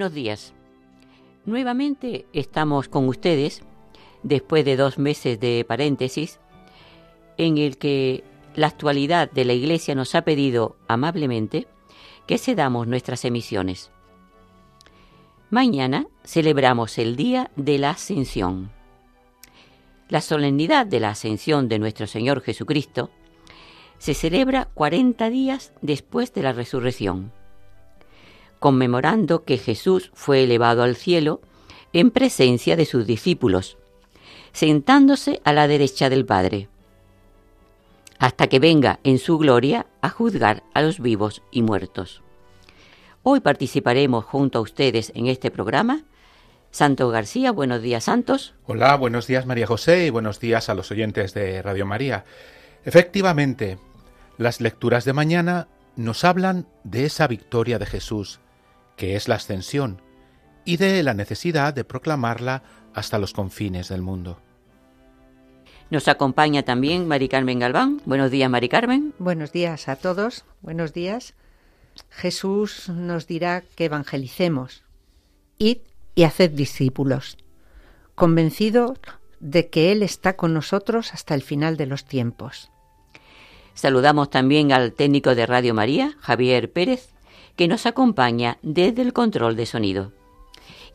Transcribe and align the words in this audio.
Buenos 0.00 0.14
días. 0.14 0.54
Nuevamente 1.44 2.24
estamos 2.32 2.88
con 2.88 3.06
ustedes 3.06 3.60
después 4.22 4.64
de 4.64 4.76
dos 4.76 4.98
meses 4.98 5.38
de 5.38 5.62
paréntesis 5.68 6.40
en 7.36 7.58
el 7.58 7.76
que 7.76 8.24
la 8.54 8.68
actualidad 8.68 9.30
de 9.30 9.44
la 9.44 9.52
Iglesia 9.52 9.94
nos 9.94 10.14
ha 10.14 10.22
pedido 10.22 10.78
amablemente 10.88 11.66
que 12.26 12.38
cedamos 12.38 12.86
nuestras 12.86 13.26
emisiones. 13.26 13.90
Mañana 15.50 16.06
celebramos 16.24 16.96
el 16.96 17.14
Día 17.14 17.50
de 17.56 17.76
la 17.76 17.90
Ascensión. 17.90 18.70
La 20.08 20.22
solemnidad 20.22 20.86
de 20.86 21.00
la 21.00 21.10
Ascensión 21.10 21.68
de 21.68 21.78
nuestro 21.78 22.06
Señor 22.06 22.40
Jesucristo 22.40 23.10
se 23.98 24.14
celebra 24.14 24.70
40 24.72 25.28
días 25.28 25.74
después 25.82 26.32
de 26.32 26.42
la 26.42 26.54
resurrección 26.54 27.32
conmemorando 28.60 29.44
que 29.44 29.58
Jesús 29.58 30.12
fue 30.14 30.44
elevado 30.44 30.84
al 30.84 30.94
cielo 30.94 31.40
en 31.92 32.12
presencia 32.12 32.76
de 32.76 32.84
sus 32.84 33.06
discípulos, 33.06 33.76
sentándose 34.52 35.40
a 35.44 35.52
la 35.52 35.66
derecha 35.66 36.08
del 36.08 36.24
Padre, 36.24 36.68
hasta 38.18 38.46
que 38.46 38.60
venga 38.60 39.00
en 39.02 39.18
su 39.18 39.38
gloria 39.38 39.86
a 40.02 40.10
juzgar 40.10 40.62
a 40.74 40.82
los 40.82 41.00
vivos 41.00 41.42
y 41.50 41.62
muertos. 41.62 42.22
Hoy 43.22 43.40
participaremos 43.40 44.24
junto 44.24 44.58
a 44.58 44.62
ustedes 44.62 45.10
en 45.14 45.26
este 45.26 45.50
programa. 45.50 46.04
Santo 46.70 47.08
García, 47.08 47.50
buenos 47.50 47.82
días, 47.82 48.04
Santos. 48.04 48.54
Hola, 48.66 48.94
buenos 48.96 49.26
días, 49.26 49.46
María 49.46 49.66
José, 49.66 50.06
y 50.06 50.10
buenos 50.10 50.38
días 50.38 50.68
a 50.68 50.74
los 50.74 50.90
oyentes 50.90 51.34
de 51.34 51.60
Radio 51.62 51.86
María. 51.86 52.24
Efectivamente, 52.84 53.78
las 54.38 54.60
lecturas 54.60 55.04
de 55.04 55.12
mañana 55.12 55.68
nos 55.96 56.24
hablan 56.24 56.66
de 56.84 57.06
esa 57.06 57.26
victoria 57.26 57.78
de 57.78 57.86
Jesús, 57.86 58.40
que 59.00 59.16
es 59.16 59.28
la 59.28 59.36
ascensión, 59.36 60.02
y 60.66 60.76
de 60.76 61.02
la 61.02 61.14
necesidad 61.14 61.72
de 61.72 61.84
proclamarla 61.84 62.62
hasta 62.92 63.18
los 63.18 63.32
confines 63.32 63.88
del 63.88 64.02
mundo. 64.02 64.42
Nos 65.88 66.06
acompaña 66.06 66.64
también 66.64 67.08
Mari 67.08 67.30
Carmen 67.30 67.58
Galván. 67.58 68.02
Buenos 68.04 68.30
días, 68.30 68.50
Mari 68.50 68.68
Carmen. 68.68 69.14
Buenos 69.18 69.52
días 69.52 69.88
a 69.88 69.96
todos. 69.96 70.44
Buenos 70.60 70.92
días. 70.92 71.32
Jesús 72.10 72.90
nos 72.90 73.26
dirá 73.26 73.62
que 73.74 73.86
evangelicemos. 73.86 74.84
Id 75.56 75.78
y 76.14 76.24
haced 76.24 76.50
discípulos, 76.50 77.38
convencido 78.14 78.98
de 79.40 79.70
que 79.70 79.92
Él 79.92 80.02
está 80.02 80.36
con 80.36 80.52
nosotros 80.52 81.14
hasta 81.14 81.34
el 81.34 81.40
final 81.40 81.78
de 81.78 81.86
los 81.86 82.04
tiempos. 82.04 82.70
Saludamos 83.72 84.28
también 84.28 84.72
al 84.72 84.92
técnico 84.92 85.34
de 85.34 85.46
Radio 85.46 85.72
María, 85.72 86.16
Javier 86.20 86.70
Pérez, 86.70 87.14
que 87.60 87.68
nos 87.68 87.84
acompaña 87.84 88.56
desde 88.62 89.02
el 89.02 89.12
control 89.12 89.54
de 89.54 89.66
sonido. 89.66 90.12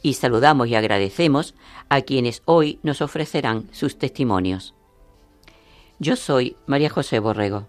Y 0.01 0.15
saludamos 0.15 0.67
y 0.67 0.73
agradecemos 0.73 1.53
a 1.89 2.01
quienes 2.01 2.41
hoy 2.45 2.79
nos 2.81 3.03
ofrecerán 3.03 3.69
sus 3.71 3.99
testimonios. 3.99 4.73
Yo 5.99 6.15
soy 6.15 6.57
María 6.65 6.89
José 6.89 7.19
Borrego. 7.19 7.67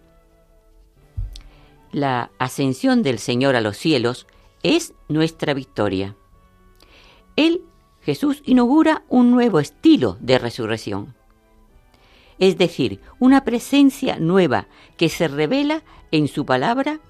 La 1.93 2.31
ascensión 2.39 3.03
del 3.03 3.19
Señor 3.19 3.55
a 3.55 3.61
los 3.61 3.77
cielos 3.77 4.27
es 4.63 4.95
nuestra 5.09 5.53
victoria. 5.53 6.17
Él, 7.37 7.61
Jesús, 8.01 8.41
inaugura 8.47 9.03
un 9.11 9.31
nuevo 9.31 9.61
estilo 9.61 10.17
de 10.21 10.39
resurrección. 10.39 11.15
Es 12.39 12.57
decir, 12.57 13.03
una 13.19 13.45
presencia 13.45 14.19
nueva 14.19 14.69
que 14.97 15.11
se 15.11 15.29
revela 15.29 15.83
en 16.13 16.29
su 16.29 16.47
palabra, 16.47 17.01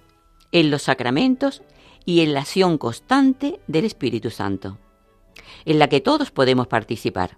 en 0.51 0.73
los 0.73 0.83
sacramentos 0.83 1.63
y 2.07 2.21
en 2.21 2.33
la 2.33 2.41
acción 2.41 2.79
constante 2.79 3.61
del 3.67 3.85
Espíritu 3.85 4.31
Santo, 4.31 4.79
en 5.65 5.79
la 5.79 5.89
que 5.89 6.01
todos 6.01 6.31
podemos 6.31 6.69
participar. 6.69 7.37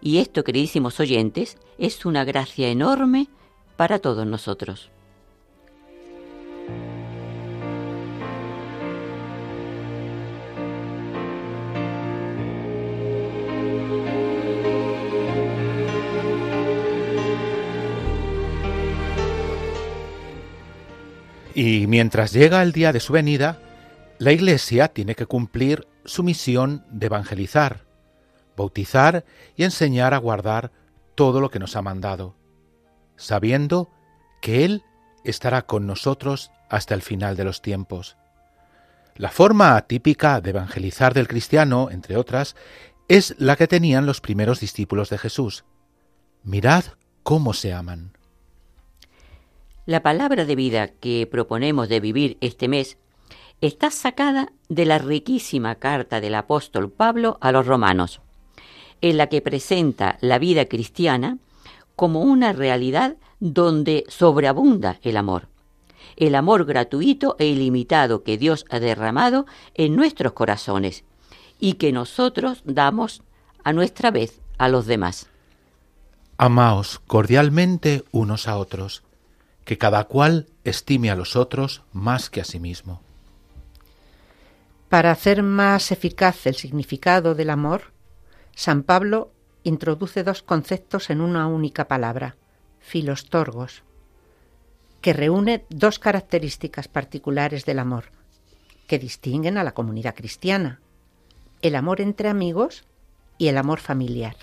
Y 0.00 0.18
esto, 0.18 0.42
queridísimos 0.42 0.98
oyentes, 0.98 1.58
es 1.78 2.06
una 2.06 2.24
gracia 2.24 2.68
enorme 2.68 3.28
para 3.76 3.98
todos 3.98 4.26
nosotros. 4.26 4.90
Y 21.54 21.86
mientras 21.86 22.32
llega 22.32 22.62
el 22.62 22.72
día 22.72 22.92
de 22.92 23.00
su 23.00 23.12
venida, 23.12 23.58
la 24.20 24.32
Iglesia 24.32 24.88
tiene 24.88 25.14
que 25.14 25.24
cumplir 25.24 25.88
su 26.04 26.22
misión 26.22 26.84
de 26.90 27.06
evangelizar, 27.06 27.86
bautizar 28.54 29.24
y 29.56 29.64
enseñar 29.64 30.12
a 30.12 30.18
guardar 30.18 30.72
todo 31.14 31.40
lo 31.40 31.50
que 31.50 31.58
nos 31.58 31.74
ha 31.74 31.80
mandado, 31.80 32.36
sabiendo 33.16 33.88
que 34.42 34.66
Él 34.66 34.82
estará 35.24 35.62
con 35.62 35.86
nosotros 35.86 36.50
hasta 36.68 36.94
el 36.94 37.00
final 37.00 37.34
de 37.34 37.44
los 37.44 37.62
tiempos. 37.62 38.18
La 39.16 39.30
forma 39.30 39.80
típica 39.86 40.42
de 40.42 40.50
evangelizar 40.50 41.14
del 41.14 41.26
cristiano, 41.26 41.88
entre 41.90 42.18
otras, 42.18 42.56
es 43.08 43.34
la 43.38 43.56
que 43.56 43.68
tenían 43.68 44.04
los 44.04 44.20
primeros 44.20 44.60
discípulos 44.60 45.08
de 45.08 45.16
Jesús. 45.16 45.64
Mirad 46.42 46.84
cómo 47.22 47.54
se 47.54 47.72
aman. 47.72 48.12
La 49.86 50.02
palabra 50.02 50.44
de 50.44 50.56
vida 50.56 50.88
que 50.88 51.26
proponemos 51.26 51.88
de 51.88 52.00
vivir 52.00 52.36
este 52.42 52.68
mes 52.68 52.98
está 53.60 53.90
sacada 53.90 54.52
de 54.68 54.86
la 54.86 54.98
riquísima 54.98 55.74
carta 55.74 56.20
del 56.20 56.34
apóstol 56.34 56.90
Pablo 56.90 57.38
a 57.40 57.52
los 57.52 57.66
romanos, 57.66 58.20
en 59.00 59.16
la 59.16 59.28
que 59.28 59.42
presenta 59.42 60.18
la 60.20 60.38
vida 60.38 60.66
cristiana 60.66 61.38
como 61.96 62.20
una 62.22 62.52
realidad 62.52 63.16
donde 63.40 64.04
sobreabunda 64.08 64.98
el 65.02 65.16
amor, 65.16 65.48
el 66.16 66.34
amor 66.34 66.64
gratuito 66.64 67.36
e 67.38 67.46
ilimitado 67.46 68.22
que 68.22 68.38
Dios 68.38 68.64
ha 68.70 68.80
derramado 68.80 69.46
en 69.74 69.96
nuestros 69.96 70.32
corazones 70.32 71.04
y 71.58 71.74
que 71.74 71.92
nosotros 71.92 72.62
damos 72.64 73.22
a 73.64 73.72
nuestra 73.72 74.10
vez 74.10 74.40
a 74.58 74.68
los 74.68 74.86
demás. 74.86 75.28
Amaos 76.38 77.00
cordialmente 77.06 78.04
unos 78.12 78.48
a 78.48 78.56
otros, 78.56 79.02
que 79.64 79.76
cada 79.76 80.04
cual 80.04 80.46
estime 80.64 81.10
a 81.10 81.16
los 81.16 81.36
otros 81.36 81.82
más 81.92 82.30
que 82.30 82.40
a 82.40 82.44
sí 82.44 82.58
mismo. 82.58 83.02
Para 84.90 85.12
hacer 85.12 85.44
más 85.44 85.92
eficaz 85.92 86.48
el 86.48 86.56
significado 86.56 87.36
del 87.36 87.50
amor, 87.50 87.92
San 88.56 88.82
Pablo 88.82 89.30
introduce 89.62 90.24
dos 90.24 90.42
conceptos 90.42 91.10
en 91.10 91.20
una 91.20 91.46
única 91.46 91.86
palabra, 91.86 92.36
filostorgos, 92.80 93.84
que 95.00 95.12
reúne 95.12 95.64
dos 95.70 96.00
características 96.00 96.88
particulares 96.88 97.64
del 97.66 97.78
amor, 97.78 98.06
que 98.88 98.98
distinguen 98.98 99.58
a 99.58 99.64
la 99.64 99.74
comunidad 99.74 100.16
cristiana, 100.16 100.80
el 101.62 101.76
amor 101.76 102.00
entre 102.00 102.28
amigos 102.28 102.84
y 103.38 103.46
el 103.46 103.58
amor 103.58 103.78
familiar. 103.78 104.34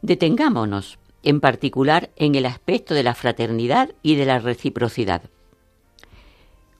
Detengámonos, 0.00 0.98
en 1.22 1.40
particular, 1.42 2.08
en 2.16 2.34
el 2.34 2.46
aspecto 2.46 2.94
de 2.94 3.02
la 3.02 3.14
fraternidad 3.14 3.90
y 4.02 4.14
de 4.14 4.24
la 4.24 4.38
reciprocidad. 4.38 5.20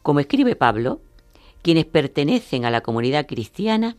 Como 0.00 0.20
escribe 0.20 0.56
Pablo, 0.56 1.02
quienes 1.62 1.84
pertenecen 1.84 2.64
a 2.64 2.70
la 2.70 2.80
comunidad 2.80 3.26
cristiana 3.26 3.96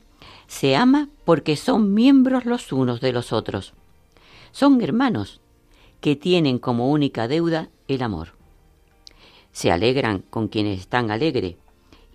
se 0.47 0.75
ama 0.75 1.09
porque 1.25 1.55
son 1.55 1.93
miembros 1.93 2.45
los 2.45 2.71
unos 2.71 3.01
de 3.01 3.13
los 3.13 3.31
otros. 3.31 3.73
Son 4.51 4.81
hermanos 4.81 5.41
que 6.01 6.15
tienen 6.15 6.59
como 6.59 6.89
única 6.89 7.27
deuda 7.27 7.69
el 7.87 8.01
amor. 8.01 8.29
Se 9.51 9.71
alegran 9.71 10.23
con 10.29 10.47
quienes 10.47 10.79
están 10.79 11.11
alegres 11.11 11.55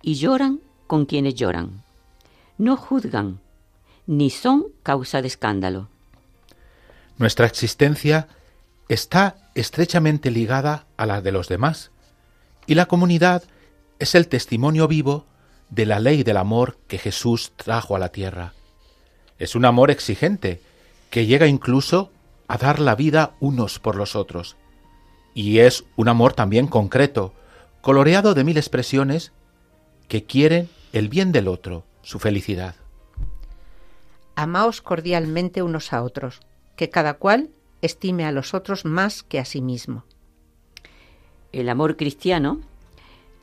y 0.01 0.15
lloran 0.15 0.61
con 0.87 1.05
quienes 1.05 1.35
lloran. 1.35 1.83
No 2.57 2.77
juzgan, 2.77 3.39
ni 4.07 4.29
son 4.29 4.67
causa 4.83 5.21
de 5.21 5.27
escándalo. 5.27 5.89
Nuestra 7.17 7.45
existencia 7.45 8.27
está 8.89 9.35
estrechamente 9.55 10.31
ligada 10.31 10.85
a 10.97 11.05
la 11.05 11.21
de 11.21 11.31
los 11.31 11.47
demás, 11.47 11.91
y 12.67 12.75
la 12.75 12.85
comunidad 12.87 13.43
es 13.99 14.15
el 14.15 14.27
testimonio 14.27 14.87
vivo 14.87 15.25
de 15.69 15.85
la 15.85 15.99
ley 15.99 16.23
del 16.23 16.37
amor 16.37 16.77
que 16.87 16.97
Jesús 16.97 17.53
trajo 17.55 17.95
a 17.95 17.99
la 17.99 18.09
tierra. 18.09 18.53
Es 19.37 19.55
un 19.55 19.65
amor 19.65 19.91
exigente, 19.91 20.61
que 21.09 21.25
llega 21.25 21.47
incluso 21.47 22.11
a 22.47 22.57
dar 22.57 22.79
la 22.79 22.95
vida 22.95 23.35
unos 23.39 23.79
por 23.79 23.95
los 23.95 24.15
otros. 24.15 24.55
Y 25.33 25.59
es 25.59 25.83
un 25.95 26.07
amor 26.07 26.33
también 26.33 26.67
concreto, 26.67 27.33
coloreado 27.81 28.33
de 28.33 28.43
mil 28.43 28.57
expresiones 28.57 29.31
que 30.07 30.23
quieren 30.23 30.69
el 30.93 31.09
bien 31.09 31.31
del 31.31 31.47
otro, 31.47 31.83
su 32.01 32.19
felicidad. 32.19 32.75
Amaos 34.35 34.81
cordialmente 34.81 35.61
unos 35.61 35.93
a 35.93 36.03
otros, 36.03 36.41
que 36.75 36.89
cada 36.89 37.15
cual 37.15 37.49
estime 37.81 38.25
a 38.25 38.31
los 38.31 38.53
otros 38.53 38.85
más 38.85 39.23
que 39.23 39.39
a 39.39 39.45
sí 39.45 39.61
mismo. 39.61 40.03
El 41.51 41.69
amor 41.69 41.95
cristiano 41.95 42.59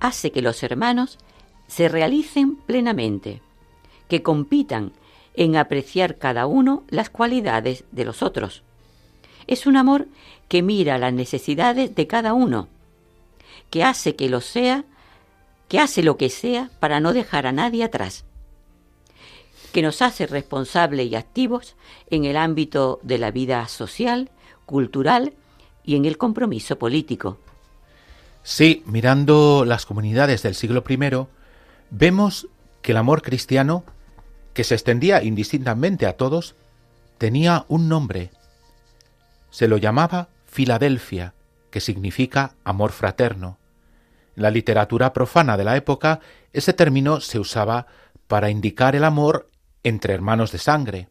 hace 0.01 0.33
que 0.33 0.43
los 0.43 0.63
hermanos 0.63 1.19
se 1.73 1.89
realicen 1.89 2.57
plenamente, 2.57 3.41
que 4.07 4.23
compitan 4.23 4.93
en 5.33 5.57
apreciar 5.57 6.19
cada 6.19 6.45
uno 6.45 6.85
las 6.91 7.09
cualidades 7.09 7.85
de 7.93 8.05
los 8.05 8.23
otros. 8.23 8.63
Es 9.47 9.67
un 9.67 9.79
amor 9.79 10.07
que 10.49 10.61
mira 10.61 10.99
las 10.99 11.15
necesidades 11.15 11.95
de 11.95 12.07
cada 12.07 12.35
uno, 12.35 12.69
que 13.71 13.85
hace 13.85 14.17
que 14.17 14.29
lo 14.29 14.43
sea, 14.43 14.85
que 15.69 15.79
hace 15.79 16.03
lo 16.03 16.19
que 16.19 16.29
sea 16.29 16.69
para 16.79 17.01
no 17.01 17.15
dejar 17.15 17.47
a 17.47 17.53
nadie 17.53 17.85
atrás, 17.85 18.27
que 19.73 19.81
nos 19.81 20.03
hace 20.03 20.27
responsables 20.27 21.11
y 21.11 21.15
activos 21.15 21.75
en 22.11 22.27
el 22.27 22.37
ámbito 22.37 23.01
de 23.03 23.17
la 23.17 23.31
vida 23.31 23.67
social, 23.69 24.29
cultural 24.67 25.33
y 25.85 25.97
en 25.97 26.05
el 26.05 26.19
compromiso 26.19 26.77
político. 26.79 27.39
Sí, 28.43 28.83
mirando 28.85 29.65
las 29.65 29.87
comunidades 29.87 30.43
del 30.43 30.55
siglo 30.55 30.85
I, 30.87 30.99
vemos 31.93 32.49
que 32.81 32.93
el 32.93 32.99
amor 32.99 33.23
cristiano, 33.23 33.85
que 34.55 34.65
se 34.65 34.75
extendía 34.75 35.23
indistintamente 35.23 36.07
a 36.07 36.17
todos, 36.17 36.57
tenía 37.19 37.65
un 37.69 37.89
nombre. 37.89 38.31
Se 39.51 39.69
lo 39.69 39.77
llamaba 39.77 40.29
Filadelfia, 40.47 41.35
que 41.71 41.81
significa 41.81 42.55
amor 42.65 42.93
fraterno. 42.93 43.59
En 44.35 44.43
la 44.43 44.51
literatura 44.51 45.13
profana 45.13 45.57
de 45.57 45.65
la 45.65 45.77
época, 45.77 46.21
ese 46.53 46.73
término 46.73 47.21
se 47.21 47.39
usaba 47.39 47.87
para 48.27 48.51
indicar 48.51 48.97
el 48.97 49.05
amor 49.05 49.51
entre 49.83 50.15
hermanos 50.15 50.51
de 50.51 50.59
sangre. 50.59 51.09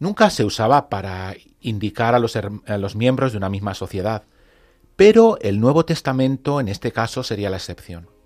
Nunca 0.00 0.30
se 0.30 0.44
usaba 0.44 0.88
para 0.88 1.36
indicar 1.60 2.14
a 2.14 2.18
los, 2.18 2.36
a 2.36 2.78
los 2.78 2.96
miembros 2.96 3.32
de 3.32 3.38
una 3.38 3.48
misma 3.48 3.74
sociedad, 3.74 4.24
pero 4.96 5.38
el 5.40 5.60
Nuevo 5.60 5.84
Testamento 5.84 6.60
en 6.60 6.66
este 6.66 6.90
caso 6.90 7.22
sería 7.22 7.50
la 7.50 7.56
excepción. 7.56 8.17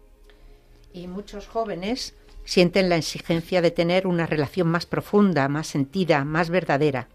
Y 0.92 1.06
muchos 1.06 1.46
jóvenes 1.46 2.14
sienten 2.44 2.88
la 2.88 2.96
exigencia 2.96 3.62
de 3.62 3.70
tener 3.70 4.06
una 4.06 4.26
relación 4.26 4.68
más 4.68 4.86
profunda, 4.86 5.48
más 5.48 5.68
sentida, 5.68 6.24
más 6.24 6.50
verdadera. 6.50 7.08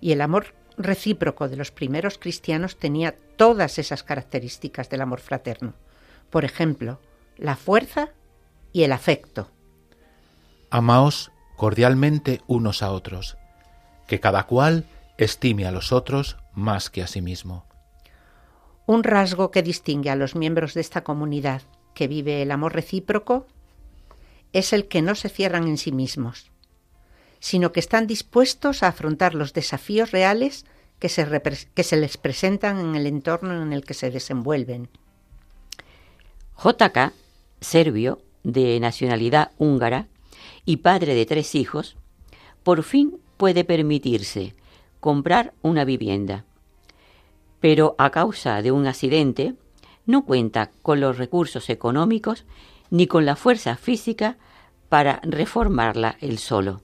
Y 0.00 0.12
el 0.12 0.20
amor 0.20 0.54
recíproco 0.78 1.48
de 1.48 1.56
los 1.56 1.70
primeros 1.70 2.18
cristianos 2.18 2.76
tenía 2.76 3.14
todas 3.36 3.78
esas 3.78 4.02
características 4.02 4.88
del 4.88 5.02
amor 5.02 5.20
fraterno. 5.20 5.74
Por 6.30 6.44
ejemplo, 6.44 7.00
la 7.36 7.56
fuerza 7.56 8.10
y 8.72 8.82
el 8.82 8.92
afecto. 8.92 9.50
Amaos 10.70 11.30
cordialmente 11.56 12.42
unos 12.46 12.82
a 12.82 12.92
otros, 12.92 13.36
que 14.06 14.20
cada 14.20 14.44
cual 14.44 14.84
estime 15.16 15.66
a 15.66 15.72
los 15.72 15.92
otros 15.92 16.36
más 16.52 16.90
que 16.90 17.02
a 17.02 17.06
sí 17.06 17.22
mismo. 17.22 17.66
Un 18.84 19.02
rasgo 19.02 19.50
que 19.50 19.62
distingue 19.62 20.10
a 20.10 20.16
los 20.16 20.34
miembros 20.34 20.74
de 20.74 20.80
esta 20.80 21.02
comunidad 21.02 21.62
que 21.96 22.06
vive 22.08 22.42
el 22.42 22.50
amor 22.50 22.74
recíproco 22.74 23.46
es 24.52 24.74
el 24.74 24.86
que 24.86 25.00
no 25.00 25.14
se 25.14 25.30
cierran 25.30 25.66
en 25.66 25.78
sí 25.78 25.92
mismos, 25.92 26.52
sino 27.40 27.72
que 27.72 27.80
están 27.80 28.06
dispuestos 28.06 28.82
a 28.82 28.88
afrontar 28.88 29.34
los 29.34 29.54
desafíos 29.54 30.10
reales 30.10 30.66
que 30.98 31.08
se, 31.08 31.26
que 31.74 31.82
se 31.82 31.96
les 31.96 32.18
presentan 32.18 32.78
en 32.78 32.94
el 32.96 33.06
entorno 33.06 33.62
en 33.62 33.72
el 33.72 33.82
que 33.82 33.94
se 33.94 34.10
desenvuelven. 34.10 34.90
JK, 36.62 37.12
serbio, 37.62 38.20
de 38.44 38.78
nacionalidad 38.78 39.52
húngara 39.56 40.06
y 40.66 40.76
padre 40.76 41.14
de 41.14 41.24
tres 41.24 41.54
hijos, 41.54 41.96
por 42.62 42.82
fin 42.82 43.18
puede 43.38 43.64
permitirse 43.64 44.54
comprar 45.00 45.54
una 45.62 45.86
vivienda. 45.86 46.44
Pero 47.60 47.94
a 47.98 48.10
causa 48.10 48.60
de 48.60 48.70
un 48.70 48.86
accidente, 48.86 49.54
no 50.06 50.24
cuenta 50.24 50.70
con 50.82 51.00
los 51.00 51.18
recursos 51.18 51.68
económicos 51.68 52.44
ni 52.90 53.06
con 53.06 53.26
la 53.26 53.36
fuerza 53.36 53.76
física 53.76 54.38
para 54.88 55.20
reformarla 55.22 56.16
él 56.20 56.38
solo. 56.38 56.82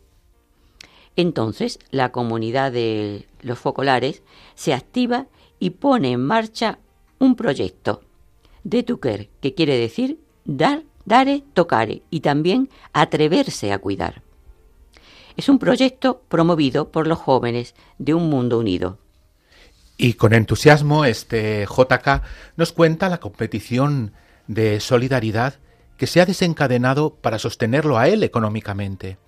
Entonces 1.16 1.78
la 1.90 2.10
comunidad 2.10 2.72
de 2.72 3.28
los 3.40 3.58
focolares 3.58 4.22
se 4.54 4.74
activa 4.74 5.26
y 5.58 5.70
pone 5.70 6.12
en 6.12 6.24
marcha 6.24 6.78
un 7.19 7.36
proyecto 7.36 8.02
de 8.64 8.82
Tucker, 8.82 9.28
que 9.40 9.54
quiere 9.54 9.76
decir 9.76 10.19
dar, 10.44 10.82
dare, 11.04 11.44
tocare 11.54 12.02
y 12.10 12.20
también 12.20 12.69
atreverse 12.92 13.72
a 13.72 13.78
cuidar. 13.78 14.22
Es 15.36 15.48
un 15.48 15.58
proyecto 15.58 16.22
promovido 16.28 16.90
por 16.90 17.06
los 17.06 17.19
jóvenes 17.19 17.74
de 17.98 18.14
un 18.14 18.28
mundo 18.28 18.58
unido. 18.58 18.98
Y 20.02 20.14
con 20.14 20.32
entusiasmo 20.32 21.05
este 21.05 21.65
JK 21.65 22.22
nos 22.56 22.72
cuenta 22.72 23.08
la 23.08 23.20
competición 23.20 24.15
de 24.48 24.81
solidaridad 24.81 25.60
que 25.96 26.08
se 26.08 26.20
ha 26.20 26.26
desencadenado 26.26 27.15
para 27.15 27.38
sostenerlo 27.38 27.96
a 27.98 28.08
él 28.08 28.24
económicamente. 28.24 29.19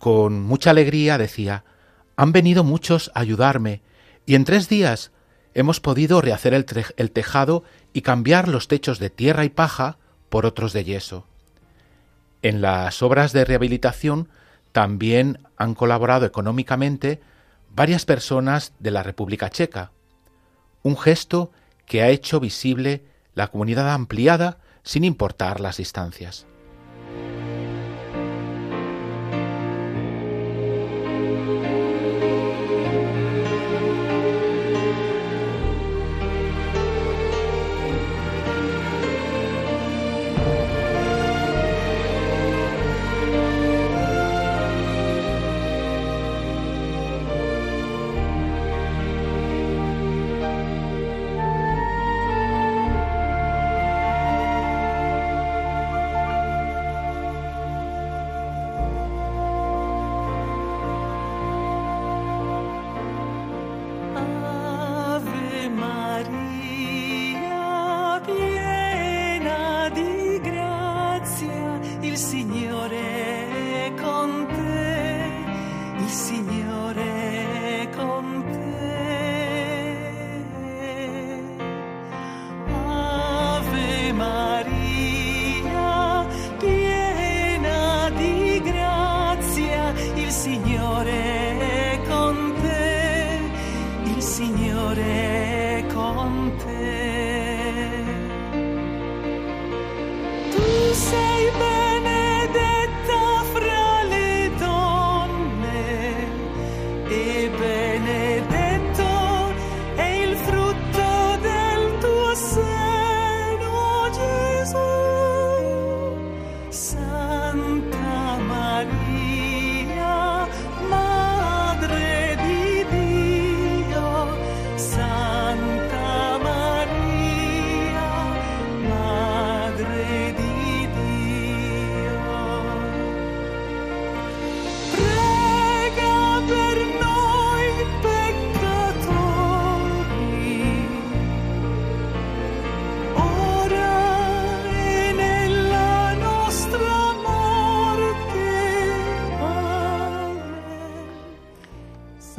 Con 0.00 0.42
mucha 0.42 0.70
alegría 0.70 1.16
decía, 1.16 1.62
han 2.16 2.32
venido 2.32 2.64
muchos 2.64 3.12
a 3.14 3.20
ayudarme 3.20 3.80
y 4.26 4.34
en 4.34 4.44
tres 4.44 4.68
días 4.68 5.12
hemos 5.54 5.78
podido 5.78 6.20
rehacer 6.20 6.54
el, 6.54 6.66
el, 6.96 7.12
tejado 7.12 7.62
y 7.92 8.00
cambiar 8.00 8.48
los 8.48 8.66
techos 8.66 8.98
de 8.98 9.10
tierra 9.10 9.44
y 9.44 9.48
paja 9.48 9.98
por 10.28 10.44
otros 10.44 10.72
de 10.72 10.82
yeso. 10.82 11.24
En 12.42 12.62
las 12.62 13.00
obras 13.00 13.32
de 13.32 13.44
rehabilitación 13.44 14.28
también 14.72 15.38
han 15.56 15.76
colaborado 15.76 16.26
económicamente 16.26 17.20
varias 17.74 18.04
personas 18.04 18.72
de 18.78 18.90
la 18.90 19.02
República 19.02 19.50
Checa, 19.50 19.92
un 20.82 20.96
gesto 20.96 21.52
que 21.86 22.02
ha 22.02 22.08
hecho 22.08 22.40
visible 22.40 23.04
la 23.34 23.48
comunidad 23.48 23.92
ampliada 23.92 24.58
sin 24.82 25.04
importar 25.04 25.60
las 25.60 25.76
distancias. 25.76 26.46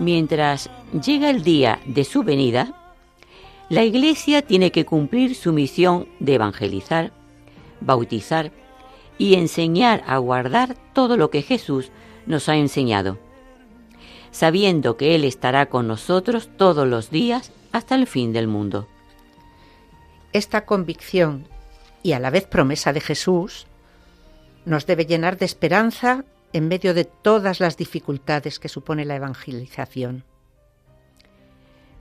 Mientras 0.09 0.71
llega 0.91 1.29
el 1.29 1.43
día 1.43 1.79
de 1.85 2.03
su 2.03 2.23
venida, 2.23 2.73
la 3.69 3.83
Iglesia 3.83 4.41
tiene 4.41 4.71
que 4.71 4.83
cumplir 4.83 5.35
su 5.35 5.53
misión 5.53 6.07
de 6.19 6.33
evangelizar, 6.33 7.11
bautizar 7.79 8.51
y 9.19 9.35
enseñar 9.35 10.03
a 10.07 10.17
guardar 10.17 10.75
todo 10.93 11.15
lo 11.15 11.29
que 11.29 11.43
Jesús 11.43 11.91
nos 12.25 12.49
ha 12.49 12.55
enseñado, 12.55 13.19
sabiendo 14.31 14.97
que 14.97 15.13
Él 15.13 15.25
estará 15.25 15.67
con 15.67 15.87
nosotros 15.87 16.49
todos 16.57 16.87
los 16.87 17.11
días 17.11 17.51
hasta 17.71 17.93
el 17.93 18.07
fin 18.07 18.33
del 18.33 18.47
mundo. 18.47 18.87
Esta 20.33 20.65
convicción 20.65 21.47
y 22.01 22.13
a 22.13 22.19
la 22.19 22.31
vez 22.31 22.47
promesa 22.47 22.93
de 22.93 23.01
Jesús 23.01 23.67
nos 24.65 24.87
debe 24.87 25.05
llenar 25.05 25.37
de 25.37 25.45
esperanza 25.45 26.25
en 26.53 26.67
medio 26.67 26.93
de 26.93 27.05
todas 27.05 27.59
las 27.59 27.77
dificultades 27.77 28.59
que 28.59 28.69
supone 28.69 29.05
la 29.05 29.15
evangelización. 29.15 30.23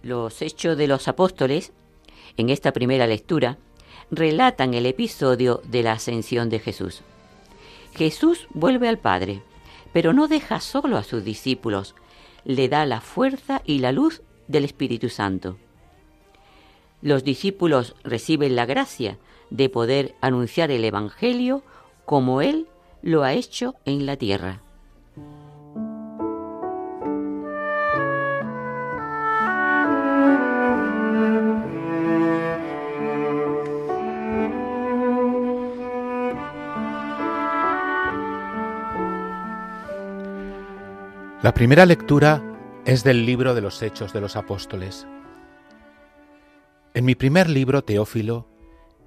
Los 0.03 0.43
hechos 0.43 0.77
de 0.77 0.87
los 0.87 1.09
apóstoles, 1.09 1.73
en 2.37 2.51
esta 2.51 2.73
primera 2.73 3.07
lectura, 3.07 3.59
relatan 4.11 4.75
el 4.75 4.87
episodio 4.87 5.61
de 5.65 5.83
la 5.83 5.93
ascensión 5.93 6.49
de 6.49 6.61
Jesús. 6.61 7.03
Jesús 7.95 8.47
vuelve 8.55 8.89
al 8.89 8.99
Padre, 8.99 9.43
pero 9.93 10.13
no 10.13 10.29
deja 10.29 10.61
solo 10.61 10.97
a 10.97 11.03
sus 11.03 11.25
discípulos, 11.25 11.95
le 12.45 12.69
da 12.69 12.87
la 12.87 13.01
fuerza 13.01 13.61
y 13.65 13.81
la 13.81 13.93
luz 13.93 14.23
del 14.47 14.65
Espíritu 14.65 15.09
Santo. 15.09 15.59
Los 17.03 17.25
discípulos 17.25 17.95
reciben 18.03 18.57
la 18.57 18.67
gracia 18.67 19.19
de 19.51 19.69
poder 19.69 20.15
anunciar 20.21 20.71
el 20.71 20.85
Evangelio 20.85 21.63
como 22.05 22.41
Él 22.41 22.67
lo 23.03 23.23
ha 23.23 23.33
hecho 23.33 23.75
en 23.85 24.07
la 24.07 24.17
tierra. 24.17 24.63
La 41.41 41.55
primera 41.55 41.87
lectura 41.87 42.43
es 42.85 43.05
del 43.05 43.25
libro 43.25 43.55
de 43.55 43.61
los 43.61 43.81
Hechos 43.81 44.13
de 44.13 44.21
los 44.21 44.35
Apóstoles. 44.35 45.07
En 46.95 47.05
mi 47.05 47.15
primer 47.15 47.49
libro, 47.49 47.85
Teófilo, 47.85 48.49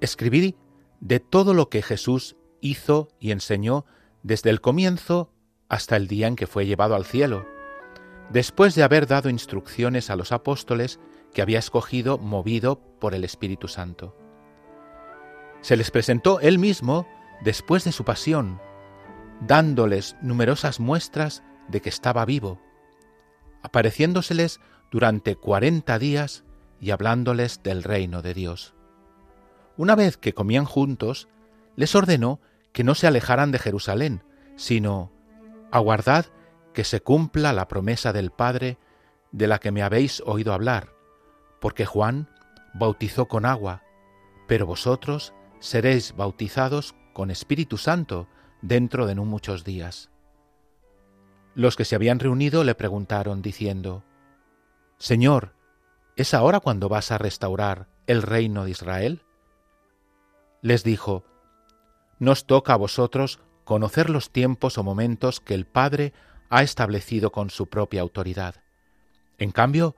escribí 0.00 0.56
de 1.00 1.20
todo 1.20 1.52
lo 1.52 1.68
que 1.68 1.82
Jesús 1.82 2.36
hizo 2.62 3.08
y 3.20 3.32
enseñó 3.32 3.84
desde 4.22 4.48
el 4.48 4.62
comienzo 4.62 5.30
hasta 5.68 5.96
el 5.96 6.08
día 6.08 6.28
en 6.28 6.36
que 6.36 6.46
fue 6.46 6.64
llevado 6.64 6.94
al 6.94 7.04
cielo, 7.04 7.46
después 8.30 8.74
de 8.74 8.82
haber 8.82 9.06
dado 9.06 9.28
instrucciones 9.28 10.08
a 10.08 10.16
los 10.16 10.32
apóstoles 10.32 10.98
que 11.34 11.42
había 11.42 11.58
escogido 11.58 12.16
movido 12.16 12.80
por 12.98 13.14
el 13.14 13.24
Espíritu 13.24 13.68
Santo. 13.68 14.16
Se 15.60 15.76
les 15.76 15.90
presentó 15.90 16.40
él 16.40 16.58
mismo 16.58 17.06
después 17.42 17.84
de 17.84 17.92
su 17.92 18.04
pasión, 18.04 18.60
dándoles 19.40 20.16
numerosas 20.22 20.80
muestras 20.80 21.42
de 21.68 21.80
que 21.80 21.88
estaba 21.88 22.24
vivo, 22.24 22.60
apareciéndoseles 23.62 24.60
durante 24.90 25.36
cuarenta 25.36 25.98
días 25.98 26.44
y 26.80 26.90
hablándoles 26.90 27.62
del 27.62 27.82
reino 27.82 28.22
de 28.22 28.34
Dios. 28.34 28.74
Una 29.76 29.94
vez 29.94 30.16
que 30.16 30.34
comían 30.34 30.64
juntos, 30.64 31.28
les 31.76 31.94
ordenó 31.94 32.40
que 32.72 32.84
no 32.84 32.94
se 32.94 33.06
alejaran 33.06 33.52
de 33.52 33.58
Jerusalén, 33.58 34.24
sino 34.56 35.12
aguardad 35.70 36.26
que 36.72 36.84
se 36.84 37.00
cumpla 37.00 37.52
la 37.52 37.68
promesa 37.68 38.12
del 38.12 38.30
Padre 38.30 38.78
de 39.30 39.46
la 39.46 39.58
que 39.58 39.72
me 39.72 39.82
habéis 39.82 40.22
oído 40.26 40.52
hablar, 40.52 40.92
porque 41.60 41.86
Juan 41.86 42.28
bautizó 42.74 43.26
con 43.26 43.44
agua, 43.44 43.82
pero 44.46 44.66
vosotros 44.66 45.32
seréis 45.60 46.14
bautizados 46.16 46.94
con 47.12 47.30
Espíritu 47.30 47.78
Santo 47.78 48.28
dentro 48.62 49.06
de 49.06 49.14
no 49.14 49.24
muchos 49.24 49.64
días. 49.64 50.10
Los 51.54 51.76
que 51.76 51.84
se 51.84 51.94
habían 51.94 52.18
reunido 52.18 52.64
le 52.64 52.74
preguntaron, 52.74 53.42
diciendo, 53.42 54.02
Señor, 54.98 55.54
¿es 56.16 56.32
ahora 56.32 56.60
cuando 56.60 56.88
vas 56.88 57.12
a 57.12 57.18
restaurar 57.18 57.88
el 58.06 58.22
reino 58.22 58.64
de 58.64 58.70
Israel? 58.70 59.22
Les 60.62 60.84
dijo, 60.84 61.24
Nos 62.22 62.46
toca 62.46 62.74
a 62.74 62.76
vosotros 62.76 63.40
conocer 63.64 64.08
los 64.08 64.30
tiempos 64.30 64.78
o 64.78 64.84
momentos 64.84 65.40
que 65.40 65.54
el 65.54 65.66
Padre 65.66 66.12
ha 66.50 66.62
establecido 66.62 67.32
con 67.32 67.50
su 67.50 67.66
propia 67.66 68.00
autoridad. 68.00 68.62
En 69.38 69.50
cambio, 69.50 69.96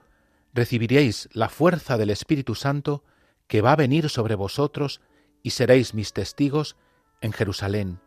recibiréis 0.55 1.29
la 1.35 1.51
fuerza 1.51 1.99
del 1.99 2.09
Espíritu 2.09 2.55
Santo 2.55 3.05
que 3.47 3.61
va 3.61 3.73
a 3.73 3.77
venir 3.77 4.09
sobre 4.09 4.37
vosotros 4.37 5.03
y 5.43 5.51
seréis 5.51 5.93
mis 5.93 6.15
testigos 6.15 6.79
en 7.21 7.33
Jerusalén, 7.33 8.01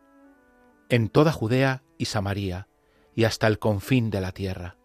en 0.90 1.10
toda 1.10 1.32
Judea 1.32 1.84
y 2.00 2.06
Samaria, 2.06 2.68
y 3.14 3.26
hasta 3.26 3.46
el 3.46 3.60
confín 3.60 4.10
de 4.10 4.22
la 4.22 4.32
tierra. 4.32 4.78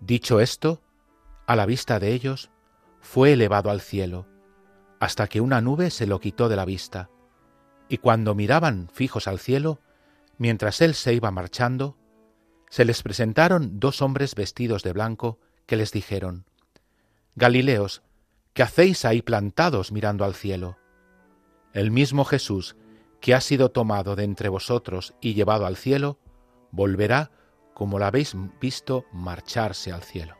Dicho 0.00 0.40
esto, 0.40 0.80
a 1.46 1.56
la 1.56 1.66
vista 1.66 1.98
de 1.98 2.14
ellos, 2.14 2.50
fue 3.00 3.34
elevado 3.34 3.68
al 3.68 3.82
cielo, 3.82 4.26
hasta 4.98 5.26
que 5.26 5.42
una 5.42 5.60
nube 5.60 5.90
se 5.90 6.06
lo 6.06 6.20
quitó 6.20 6.48
de 6.48 6.56
la 6.56 6.64
vista, 6.64 7.10
y 7.88 7.98
cuando 7.98 8.34
miraban 8.34 8.88
fijos 8.92 9.26
al 9.28 9.38
cielo, 9.38 9.80
mientras 10.36 10.80
él 10.80 10.94
se 10.94 11.14
iba 11.14 11.30
marchando, 11.30 11.96
se 12.70 12.84
les 12.84 13.02
presentaron 13.02 13.80
dos 13.80 14.02
hombres 14.02 14.34
vestidos 14.34 14.82
de 14.82 14.92
blanco 14.92 15.38
que 15.66 15.76
les 15.76 15.92
dijeron, 15.92 16.46
Galileos, 17.34 18.02
¿qué 18.52 18.62
hacéis 18.62 19.04
ahí 19.04 19.22
plantados 19.22 19.92
mirando 19.92 20.24
al 20.24 20.34
cielo? 20.34 20.76
El 21.72 21.90
mismo 21.90 22.24
Jesús, 22.24 22.76
que 23.20 23.34
ha 23.34 23.40
sido 23.40 23.70
tomado 23.70 24.16
de 24.16 24.24
entre 24.24 24.48
vosotros 24.48 25.14
y 25.20 25.34
llevado 25.34 25.66
al 25.66 25.76
cielo, 25.76 26.18
volverá 26.70 27.30
como 27.74 27.98
la 27.98 28.08
habéis 28.08 28.34
visto 28.60 29.04
marcharse 29.12 29.92
al 29.92 30.02
cielo. 30.02 30.37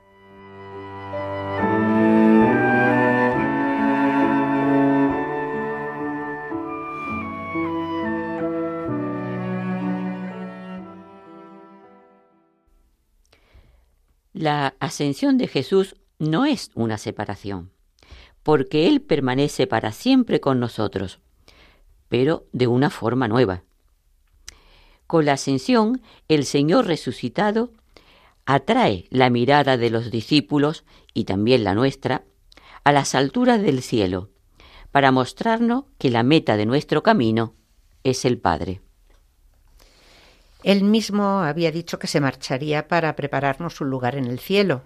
La 14.49 14.77
ascensión 14.81 15.37
de 15.37 15.47
Jesús 15.47 15.95
no 16.19 16.47
es 16.47 16.71
una 16.75 16.97
separación, 16.97 17.71
porque 18.43 18.87
Él 18.87 19.03
permanece 19.03 19.67
para 19.67 19.93
siempre 19.93 20.41
con 20.41 20.59
nosotros, 20.59 21.19
pero 22.09 22.47
de 22.53 22.67
una 22.67 22.89
forma 22.89 23.29
nueva. 23.29 23.63
Con 25.07 25.27
la 25.27 25.35
ascensión, 25.35 26.01
el 26.29 26.47
Señor 26.47 26.87
resucitado 26.87 27.75
atrae 28.47 29.07
la 29.11 29.29
mirada 29.29 29.77
de 29.77 29.91
los 29.91 30.11
discípulos 30.11 30.87
y 31.13 31.25
también 31.25 31.63
la 31.63 31.75
nuestra 31.75 32.25
a 32.85 32.93
las 32.93 33.15
alturas 33.15 33.61
del 33.61 33.83
cielo, 33.83 34.31
para 34.93 35.13
mostrarnos 35.13 35.85
que 35.99 36.09
la 36.09 36.23
meta 36.23 36.57
de 36.57 36.65
nuestro 36.65 37.03
camino 37.03 37.53
es 38.03 38.25
el 38.25 38.39
Padre. 38.39 38.81
Él 40.63 40.83
mismo 40.85 41.41
había 41.41 41.71
dicho 41.71 41.99
que 41.99 42.07
se 42.07 42.21
marcharía 42.21 42.89
para 42.89 43.15
prepararnos 43.15 43.81
un 43.81 43.91
lugar 43.91 44.17
en 44.17 44.27
el 44.27 44.39
cielo. 44.39 44.83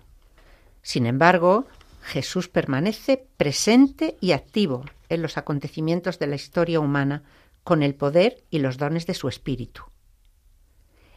Sin 0.82 1.06
embargo, 1.06 1.66
Jesús 2.02 2.48
permanece 2.48 3.26
presente 3.36 4.16
y 4.20 4.32
activo 4.32 4.84
en 5.08 5.22
los 5.22 5.38
acontecimientos 5.38 6.18
de 6.18 6.26
la 6.26 6.34
historia 6.34 6.80
humana 6.80 7.22
con 7.64 7.82
el 7.82 7.94
poder 7.94 8.42
y 8.50 8.58
los 8.58 8.76
dones 8.76 9.06
de 9.06 9.14
su 9.14 9.28
espíritu. 9.28 9.84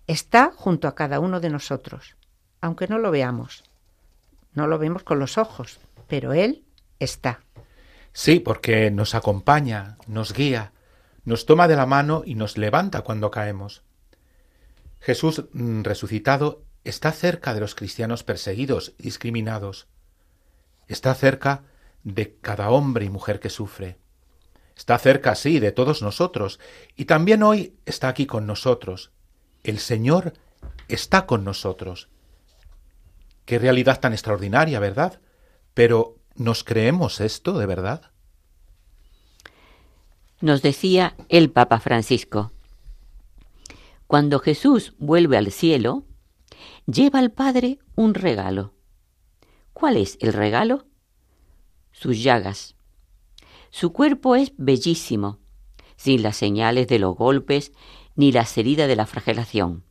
Está 0.07 0.51
junto 0.55 0.87
a 0.87 0.95
cada 0.95 1.19
uno 1.19 1.39
de 1.39 1.49
nosotros, 1.49 2.15
aunque 2.61 2.87
no 2.87 2.99
lo 2.99 3.11
veamos. 3.11 3.63
No 4.53 4.67
lo 4.67 4.77
vemos 4.77 5.03
con 5.03 5.19
los 5.19 5.37
ojos, 5.37 5.79
pero 6.07 6.33
Él 6.33 6.63
está. 6.99 7.41
Sí, 8.13 8.39
porque 8.39 8.91
nos 8.91 9.15
acompaña, 9.15 9.97
nos 10.07 10.33
guía, 10.33 10.71
nos 11.25 11.45
toma 11.45 11.67
de 11.67 11.75
la 11.75 11.85
mano 11.85 12.21
y 12.25 12.35
nos 12.35 12.57
levanta 12.57 13.01
cuando 13.01 13.31
caemos. 13.31 13.83
Jesús 15.05 15.45
mm, 15.53 15.83
resucitado 15.83 16.63
está 16.83 17.11
cerca 17.11 17.53
de 17.53 17.59
los 17.59 17.75
cristianos 17.75 18.23
perseguidos 18.23 18.95
y 18.97 19.03
discriminados. 19.03 19.87
Está 20.87 21.13
cerca 21.13 21.63
de 22.03 22.37
cada 22.41 22.71
hombre 22.71 23.05
y 23.05 23.09
mujer 23.09 23.39
que 23.39 23.51
sufre. 23.51 23.99
Está 24.75 24.97
cerca, 24.97 25.35
sí, 25.35 25.59
de 25.59 25.71
todos 25.71 26.01
nosotros, 26.01 26.59
y 26.95 27.05
también 27.05 27.43
hoy 27.43 27.75
está 27.85 28.07
aquí 28.07 28.25
con 28.25 28.47
nosotros, 28.47 29.11
el 29.63 29.77
Señor 29.77 30.33
está 30.87 31.27
con 31.27 31.43
nosotros. 31.43 32.09
Qué 33.45 33.59
realidad 33.59 33.99
tan 33.99 34.13
extraordinaria, 34.13 34.79
¿verdad? 34.79 35.21
Pero 35.75 36.17
¿nos 36.33 36.63
creemos 36.63 37.21
esto 37.21 37.59
de 37.59 37.67
verdad? 37.67 38.11
Nos 40.41 40.63
decía 40.63 41.15
el 41.29 41.51
Papa 41.51 41.79
Francisco, 41.79 42.51
cuando 44.07 44.39
Jesús 44.39 44.93
vuelve 44.97 45.37
al 45.37 45.51
cielo, 45.51 46.05
lleva 46.85 47.19
al 47.19 47.31
Padre 47.31 47.79
un 47.95 48.13
regalo. 48.13 48.73
¿Cuál 49.73 49.97
es 49.97 50.17
el 50.21 50.33
regalo? 50.33 50.85
Sus 51.91 52.21
llagas. 52.21 52.75
Su 53.71 53.91
cuerpo 53.91 54.35
es 54.35 54.53
bellísimo, 54.57 55.39
sin 55.95 56.23
las 56.23 56.37
señales 56.37 56.87
de 56.87 56.99
los 56.99 57.15
golpes 57.15 57.71
ni 58.15 58.31
las 58.31 58.57
heridas 58.57 58.87
de 58.87 58.95
la 58.95 59.05
flagelación, 59.05 59.83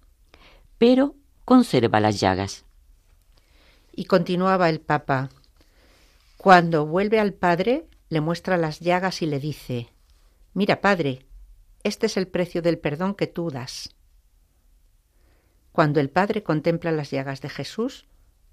pero 0.78 1.16
conserva 1.44 2.00
las 2.00 2.20
llagas. 2.20 2.64
Y 3.92 4.06
continuaba 4.06 4.70
el 4.70 4.80
Papa. 4.80 5.28
Cuando 6.36 6.86
vuelve 6.86 7.20
al 7.20 7.34
Padre, 7.34 7.86
le 8.08 8.20
muestra 8.20 8.56
las 8.56 8.80
llagas 8.80 9.22
y 9.22 9.26
le 9.26 9.38
dice, 9.40 9.88
Mira, 10.52 10.80
Padre, 10.80 11.26
este 11.82 12.06
es 12.06 12.16
el 12.16 12.28
precio 12.28 12.62
del 12.62 12.78
perdón 12.78 13.14
que 13.14 13.26
tú 13.26 13.50
das. 13.50 13.94
Cuando 15.74 15.98
el 15.98 16.08
Padre 16.08 16.44
contempla 16.44 16.92
las 16.92 17.10
llagas 17.10 17.40
de 17.40 17.48
Jesús, 17.48 18.06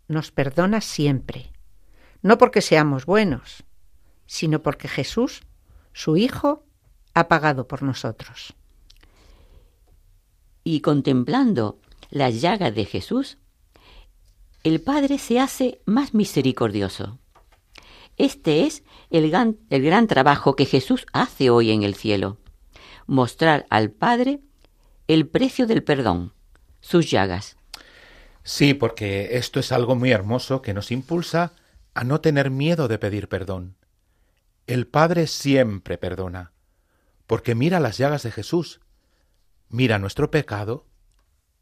nos 0.07 0.31
perdona 0.31 0.81
siempre, 0.81 1.51
no 2.23 2.39
porque 2.39 2.61
seamos 2.61 3.05
buenos, 3.05 3.63
sino 4.25 4.63
porque 4.63 4.87
Jesús, 4.87 5.43
su 5.93 6.17
Hijo, 6.17 6.65
ha 7.13 7.27
pagado 7.27 7.67
por 7.67 7.83
nosotros. 7.83 8.55
Y 10.63 10.81
contemplando 10.81 11.79
las 12.09 12.41
llagas 12.41 12.73
de 12.73 12.85
Jesús, 12.85 13.37
el 14.63 14.81
Padre 14.81 15.19
se 15.19 15.39
hace 15.39 15.79
más 15.85 16.15
misericordioso. 16.15 17.19
Este 18.17 18.65
es 18.65 18.83
el 19.11 19.29
gran, 19.29 19.59
el 19.69 19.83
gran, 19.83 20.07
trabajo 20.07 20.55
que 20.55 20.65
Jesús 20.65 21.05
hace 21.13 21.51
hoy 21.51 21.69
en 21.69 21.83
el 21.83 21.93
cielo, 21.93 22.39
mostrar 23.05 23.67
al 23.69 23.91
Padre 23.91 24.41
el 25.07 25.27
precio 25.27 25.67
del 25.67 25.83
perdón, 25.83 26.33
sus 26.81 27.09
llagas. 27.09 27.57
Sí, 28.43 28.73
porque 28.73 29.37
esto 29.37 29.59
es 29.59 29.71
algo 29.71 29.95
muy 29.95 30.11
hermoso 30.11 30.61
que 30.61 30.73
nos 30.73 30.91
impulsa 30.91 31.53
a 31.93 32.03
no 32.03 32.21
tener 32.21 32.49
miedo 32.49 32.87
de 32.87 32.97
pedir 32.97 33.29
perdón. 33.29 33.77
El 34.67 34.87
Padre 34.87 35.27
siempre 35.27 35.97
perdona, 35.97 36.51
porque 37.27 37.55
mira 37.55 37.79
las 37.79 37.97
llagas 37.97 38.23
de 38.23 38.31
Jesús, 38.31 38.81
mira 39.69 39.99
nuestro 39.99 40.31
pecado 40.31 40.85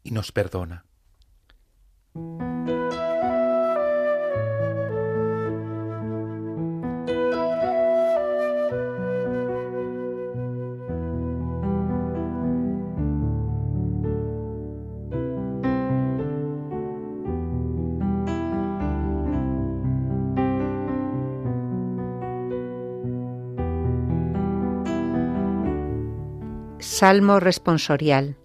y 0.02 0.12
nos 0.12 0.32
perdona. 0.32 0.84
Salmo 26.80 27.40
responsorial. 27.40 28.38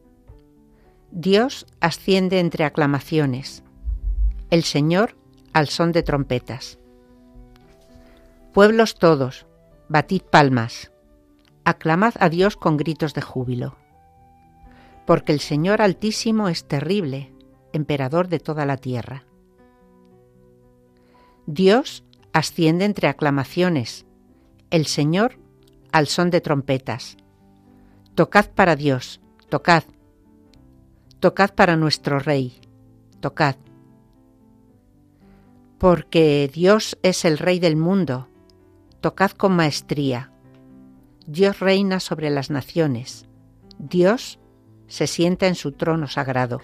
Dios 1.12 1.66
asciende 1.80 2.42
entre 2.42 2.66
aclamaciones. 2.66 3.64
El 4.50 4.64
Señor 4.64 5.16
al 5.54 5.70
son 5.70 5.94
de 5.94 6.04
trompetas. 6.04 6.78
Pueblos 8.54 8.96
todos, 8.96 9.48
batid 9.88 10.22
palmas. 10.22 10.92
Aclamad 11.64 12.14
a 12.20 12.28
Dios 12.28 12.58
con 12.58 12.76
gritos 12.76 13.14
de 13.14 13.22
júbilo. 13.22 13.78
Porque 15.08 15.32
el 15.32 15.40
Señor 15.40 15.82
Altísimo 15.82 16.50
es 16.50 16.68
terrible, 16.68 17.32
emperador 17.72 18.28
de 18.28 18.40
toda 18.40 18.66
la 18.66 18.76
tierra. 18.76 19.24
Dios 21.46 22.04
asciende 22.34 22.84
entre 22.84 23.08
aclamaciones. 23.08 24.06
El 24.72 24.88
Señor 24.88 25.38
al 25.94 26.08
son 26.08 26.32
de 26.32 26.42
trompetas. 26.42 27.16
Tocad 28.16 28.46
para 28.52 28.78
Dios, 28.78 29.20
tocad. 29.50 29.84
Tocad 31.20 31.50
para 31.54 31.76
nuestro 31.76 32.18
Rey, 32.18 32.62
tocad. 33.20 33.58
Porque 35.78 36.50
Dios 36.54 36.98
es 37.04 37.26
el 37.26 37.38
Rey 37.38 37.60
del 37.60 37.76
mundo, 37.76 38.30
tocad 39.02 39.32
con 39.32 39.54
maestría. 39.54 40.32
Dios 41.28 41.60
reina 41.60 42.00
sobre 42.00 42.30
las 42.30 42.50
naciones, 42.50 43.28
Dios 43.80 44.40
se 44.88 45.08
sienta 45.08 45.48
en 45.48 45.56
su 45.56 45.74
trono 45.74 46.08
sagrado. 46.08 46.62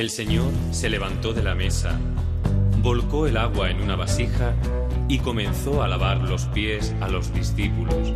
El 0.00 0.08
Señor 0.08 0.50
se 0.70 0.88
levantó 0.88 1.34
de 1.34 1.42
la 1.42 1.54
mesa, 1.54 2.00
volcó 2.78 3.26
el 3.26 3.36
agua 3.36 3.68
en 3.68 3.82
una 3.82 3.96
vasija 3.96 4.54
y 5.08 5.18
comenzó 5.18 5.82
a 5.82 5.88
lavar 5.88 6.22
los 6.22 6.46
pies 6.46 6.94
a 7.02 7.08
los 7.08 7.34
discípulos. 7.34 8.14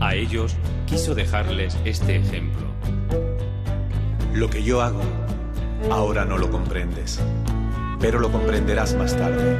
A 0.00 0.14
ellos 0.14 0.54
quiso 0.84 1.14
dejarles 1.14 1.78
este 1.86 2.16
ejemplo. 2.16 2.66
Lo 4.34 4.50
que 4.50 4.62
yo 4.62 4.82
hago, 4.82 5.00
ahora 5.90 6.26
no 6.26 6.36
lo 6.36 6.50
comprendes, 6.50 7.18
pero 7.98 8.18
lo 8.18 8.30
comprenderás 8.30 8.94
más 8.94 9.16
tarde. 9.16 9.58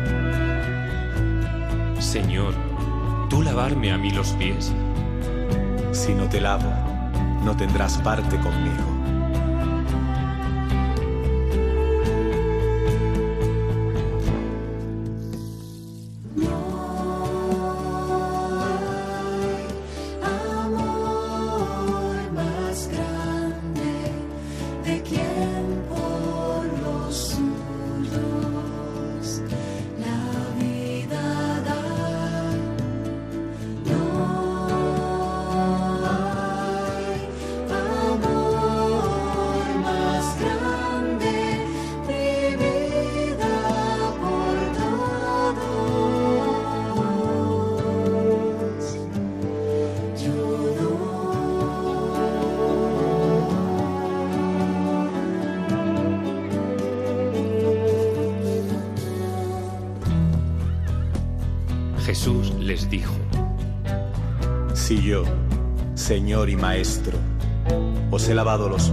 Señor, 2.01 2.53
¿tú 3.31 3.41
lavarme 3.41 3.93
a 3.93 3.97
mí 3.97 4.11
los 4.11 4.29
pies? 4.33 4.75
Si 5.93 6.13
no 6.13 6.29
te 6.29 6.43
lavo, 6.43 6.71
no 7.43 7.57
tendrás 7.57 7.97
parte 7.97 8.37
conmigo. 8.41 8.94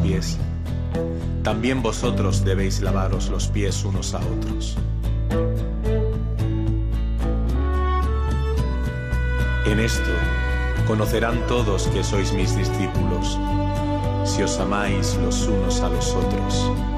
Pies, 0.02 0.38
también 1.44 1.82
vosotros 1.82 2.44
debéis 2.44 2.82
lavaros 2.82 3.30
los 3.30 3.48
pies 3.48 3.84
unos 3.84 4.14
a 4.14 4.20
otros. 4.20 4.78
En 9.66 9.80
esto 9.80 10.12
conocerán 10.86 11.48
todos 11.48 11.88
que 11.88 12.04
sois 12.04 12.34
mis 12.34 12.56
discípulos, 12.58 13.40
si 14.26 14.44
os 14.44 14.60
amáis 14.60 15.18
los 15.24 15.48
unos 15.48 15.82
a 15.82 15.90
los 15.90 16.14
otros. 16.14 16.91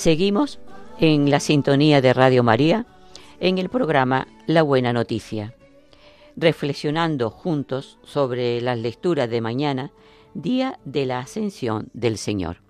Seguimos 0.00 0.60
en 0.98 1.28
la 1.28 1.40
sintonía 1.40 2.00
de 2.00 2.14
Radio 2.14 2.42
María 2.42 2.86
en 3.38 3.58
el 3.58 3.68
programa 3.68 4.28
La 4.46 4.62
Buena 4.62 4.94
Noticia, 4.94 5.54
reflexionando 6.36 7.28
juntos 7.28 7.98
sobre 8.02 8.62
las 8.62 8.78
lecturas 8.78 9.28
de 9.28 9.42
mañana, 9.42 9.92
día 10.32 10.78
de 10.86 11.04
la 11.04 11.18
ascensión 11.18 11.90
del 11.92 12.16
Señor. 12.16 12.62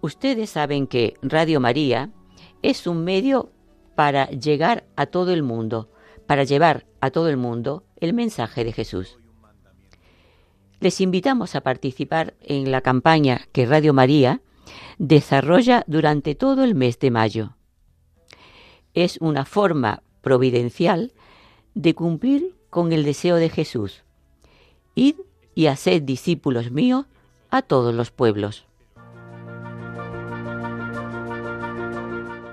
Ustedes 0.00 0.48
saben 0.48 0.86
que 0.86 1.12
Radio 1.20 1.60
María 1.60 2.08
es 2.62 2.86
un 2.86 3.04
medio 3.04 3.52
para 3.96 4.30
llegar 4.30 4.86
a 4.96 5.04
todo 5.04 5.34
el 5.34 5.42
mundo, 5.42 5.90
para 6.26 6.44
llevar 6.44 6.86
a 7.02 7.10
todo 7.10 7.28
el 7.28 7.36
mundo 7.36 7.84
el 7.96 8.14
mensaje 8.14 8.64
de 8.64 8.72
Jesús. 8.72 9.18
Les 10.80 11.02
invitamos 11.02 11.54
a 11.54 11.60
participar 11.60 12.32
en 12.40 12.70
la 12.70 12.80
campaña 12.80 13.42
que 13.52 13.66
Radio 13.66 13.92
María 13.92 14.40
desarrolla 14.98 15.84
durante 15.86 16.34
todo 16.34 16.64
el 16.64 16.74
mes 16.74 16.98
de 16.98 17.10
mayo. 17.10 17.56
Es 18.94 19.18
una 19.20 19.44
forma 19.44 20.02
providencial 20.20 21.12
de 21.74 21.94
cumplir 21.94 22.56
con 22.70 22.92
el 22.92 23.04
deseo 23.04 23.36
de 23.36 23.48
Jesús. 23.48 24.02
Id 24.94 25.16
y 25.54 25.66
haced 25.66 26.02
discípulos 26.02 26.70
míos 26.70 27.06
a 27.50 27.62
todos 27.62 27.94
los 27.94 28.10
pueblos. 28.10 28.66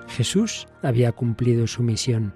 Jesús 0.08 0.68
había 0.82 1.12
cumplido 1.12 1.68
su 1.68 1.84
misión. 1.84 2.34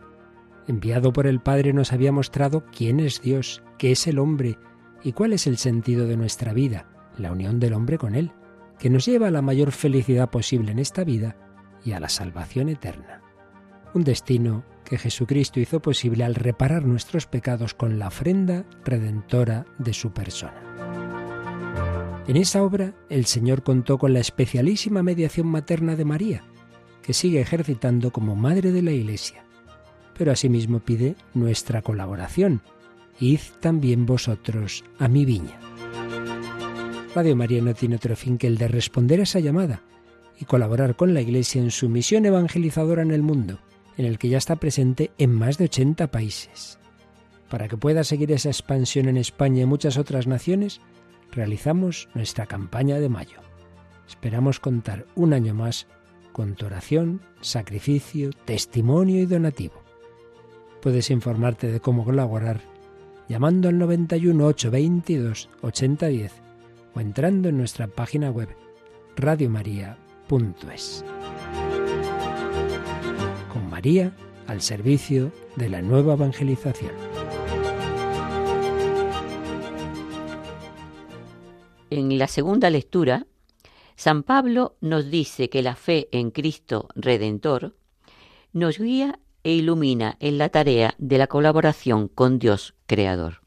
Enviado 0.67 1.13
por 1.13 1.27
el 1.27 1.39
Padre 1.39 1.71
nos 1.71 1.93
había 1.93 2.11
mostrado 2.11 2.65
quién 2.75 2.99
es 2.99 3.21
Dios, 3.21 3.63
qué 3.77 3.91
es 3.91 4.05
el 4.07 4.19
hombre 4.19 4.57
y 5.03 5.13
cuál 5.13 5.33
es 5.33 5.47
el 5.47 5.57
sentido 5.57 6.05
de 6.05 6.17
nuestra 6.17 6.51
vida, 6.51 6.87
la 7.17 7.31
unión 7.31 7.59
del 7.59 7.73
hombre 7.73 7.97
con 7.97 8.15
Él 8.15 8.33
que 8.79 8.89
nos 8.89 9.05
lleva 9.05 9.27
a 9.27 9.31
la 9.31 9.41
mayor 9.41 9.71
felicidad 9.71 10.29
posible 10.29 10.71
en 10.71 10.79
esta 10.79 11.03
vida 11.03 11.35
y 11.83 11.91
a 11.91 11.99
la 11.99 12.09
salvación 12.09 12.69
eterna. 12.69 13.21
Un 13.93 14.03
destino 14.03 14.63
que 14.85 14.97
Jesucristo 14.97 15.59
hizo 15.59 15.81
posible 15.81 16.23
al 16.23 16.35
reparar 16.35 16.85
nuestros 16.85 17.27
pecados 17.27 17.73
con 17.73 17.99
la 17.99 18.07
ofrenda 18.07 18.65
redentora 18.83 19.65
de 19.77 19.93
su 19.93 20.11
persona. 20.11 20.63
En 22.27 22.37
esa 22.37 22.63
obra 22.63 22.93
el 23.09 23.25
Señor 23.25 23.63
contó 23.63 23.97
con 23.97 24.13
la 24.13 24.19
especialísima 24.19 25.03
mediación 25.03 25.47
materna 25.47 25.95
de 25.95 26.05
María, 26.05 26.43
que 27.01 27.13
sigue 27.13 27.41
ejercitando 27.41 28.11
como 28.11 28.35
Madre 28.35 28.71
de 28.71 28.81
la 28.81 28.91
Iglesia, 28.91 29.43
pero 30.17 30.31
asimismo 30.31 30.79
pide 30.79 31.15
nuestra 31.33 31.81
colaboración. 31.81 32.61
Id 33.19 33.39
también 33.59 34.05
vosotros 34.05 34.83
a 34.99 35.07
mi 35.07 35.25
viña. 35.25 35.59
Radio 37.15 37.35
María 37.35 37.61
no 37.61 37.73
tiene 37.73 37.95
otro 37.95 38.15
fin 38.15 38.37
que 38.37 38.45
el 38.45 38.57
de 38.59 38.67
responder 38.67 39.19
a 39.19 39.23
esa 39.23 39.39
llamada 39.39 39.81
y 40.39 40.45
colaborar 40.45 40.95
con 40.95 41.15
la 41.15 41.21
Iglesia 41.21 41.59
en 41.59 41.71
su 41.71 41.89
misión 41.89 42.25
evangelizadora 42.25 43.01
en 43.01 43.09
el 43.09 43.23
mundo, 43.23 43.59
en 43.97 44.05
el 44.05 44.19
que 44.19 44.29
ya 44.29 44.37
está 44.37 44.57
presente 44.57 45.11
en 45.17 45.33
más 45.33 45.57
de 45.57 45.65
80 45.65 46.11
países. 46.11 46.77
Para 47.49 47.67
que 47.67 47.77
pueda 47.77 48.03
seguir 48.03 48.31
esa 48.31 48.49
expansión 48.49 49.09
en 49.09 49.17
España 49.17 49.63
y 49.63 49.65
muchas 49.65 49.97
otras 49.97 50.27
naciones, 50.27 50.81
realizamos 51.31 52.09
nuestra 52.13 52.45
campaña 52.45 52.99
de 52.99 53.09
mayo. 53.09 53.39
Esperamos 54.07 54.59
contar 54.59 55.07
un 55.15 55.33
año 55.33 55.55
más 55.55 55.87
con 56.31 56.53
tu 56.53 56.67
oración, 56.67 57.21
sacrificio, 57.41 58.29
testimonio 58.45 59.19
y 59.19 59.25
donativo. 59.25 59.81
Puedes 60.79 61.09
informarte 61.09 61.71
de 61.71 61.79
cómo 61.79 62.05
colaborar 62.05 62.61
llamando 63.27 63.67
al 63.67 63.79
91 63.79 64.45
822 64.45 65.49
8010 65.61 66.48
o 66.95 66.99
entrando 66.99 67.49
en 67.49 67.57
nuestra 67.57 67.87
página 67.87 68.31
web 68.31 68.49
radiomaria.es. 69.15 71.05
Con 73.51 73.69
María 73.69 74.13
al 74.47 74.61
servicio 74.61 75.31
de 75.55 75.69
la 75.69 75.81
nueva 75.81 76.13
evangelización. 76.13 76.91
En 81.91 82.17
la 82.17 82.27
segunda 82.27 82.69
lectura, 82.69 83.25
San 83.95 84.23
Pablo 84.23 84.77
nos 84.79 85.09
dice 85.09 85.49
que 85.49 85.61
la 85.61 85.75
fe 85.75 86.07
en 86.11 86.31
Cristo 86.31 86.87
Redentor 86.95 87.75
nos 88.53 88.77
guía 88.77 89.19
e 89.43 89.53
ilumina 89.53 90.17
en 90.19 90.37
la 90.37 90.49
tarea 90.49 90.95
de 90.97 91.17
la 91.17 91.27
colaboración 91.27 92.07
con 92.07 92.39
Dios 92.39 92.75
Creador. 92.85 93.38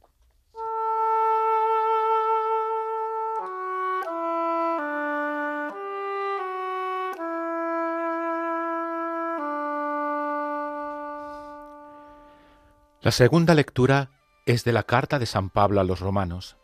La 13.02 13.10
segunda 13.10 13.56
lectura 13.56 14.10
es 14.46 14.62
de 14.62 14.72
la 14.72 14.84
carta 14.84 15.18
de 15.18 15.26
San 15.26 15.50
Pablo 15.50 15.80
a 15.80 15.84
los 15.84 15.98
romanos. 15.98 16.56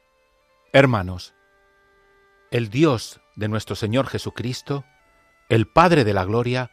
Hermanos, 0.73 1.35
el 2.53 2.71
Dios 2.71 3.21
de 3.35 3.49
nuestro 3.49 3.75
Señor 3.75 4.07
Jesucristo, 4.07 4.85
el 5.49 5.67
Padre 5.67 6.05
de 6.05 6.15
la 6.15 6.25
Gloria, 6.25 6.71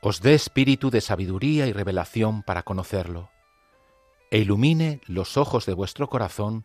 os 0.00 0.22
dé 0.22 0.32
espíritu 0.32 0.88
de 0.88 1.02
sabiduría 1.02 1.66
y 1.66 1.74
revelación 1.74 2.42
para 2.42 2.62
conocerlo, 2.62 3.28
e 4.30 4.38
ilumine 4.38 5.02
los 5.06 5.36
ojos 5.36 5.66
de 5.66 5.74
vuestro 5.74 6.08
corazón 6.08 6.64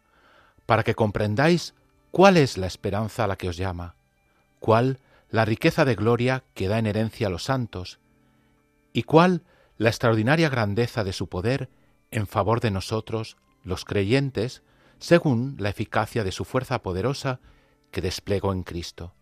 para 0.66 0.84
que 0.84 0.96
comprendáis 0.96 1.76
cuál 2.12 2.38
es 2.38 2.58
la 2.58 2.68
esperanza 2.68 3.26
a 3.26 3.28
la 3.28 3.36
que 3.36 3.50
os 3.50 3.58
llama, 3.58 3.96
cuál 4.62 5.00
la 5.30 5.44
riqueza 5.44 5.84
de 5.84 5.96
gloria 5.96 6.46
que 6.54 6.70
da 6.70 6.80
en 6.80 6.86
herencia 6.86 7.28
a 7.28 7.30
los 7.30 7.44
santos, 7.44 8.00
y 8.94 9.04
cuál 9.04 9.44
la 9.78 9.90
extraordinaria 9.90 10.48
grandeza 10.48 11.04
de 11.04 11.12
su 11.12 11.28
poder 11.28 11.70
en 12.12 12.28
favor 12.28 12.62
de 12.62 12.72
nosotros, 12.72 13.38
los 13.64 13.86
creyentes, 13.86 14.64
según 15.00 15.56
la 15.60 15.70
eficacia 15.70 16.24
de 16.24 16.32
su 16.32 16.46
fuerza 16.46 16.82
poderosa 16.82 17.40
que 17.92 18.02
desplegó 18.02 18.54
en 18.54 18.64
Cristo, 18.64 19.14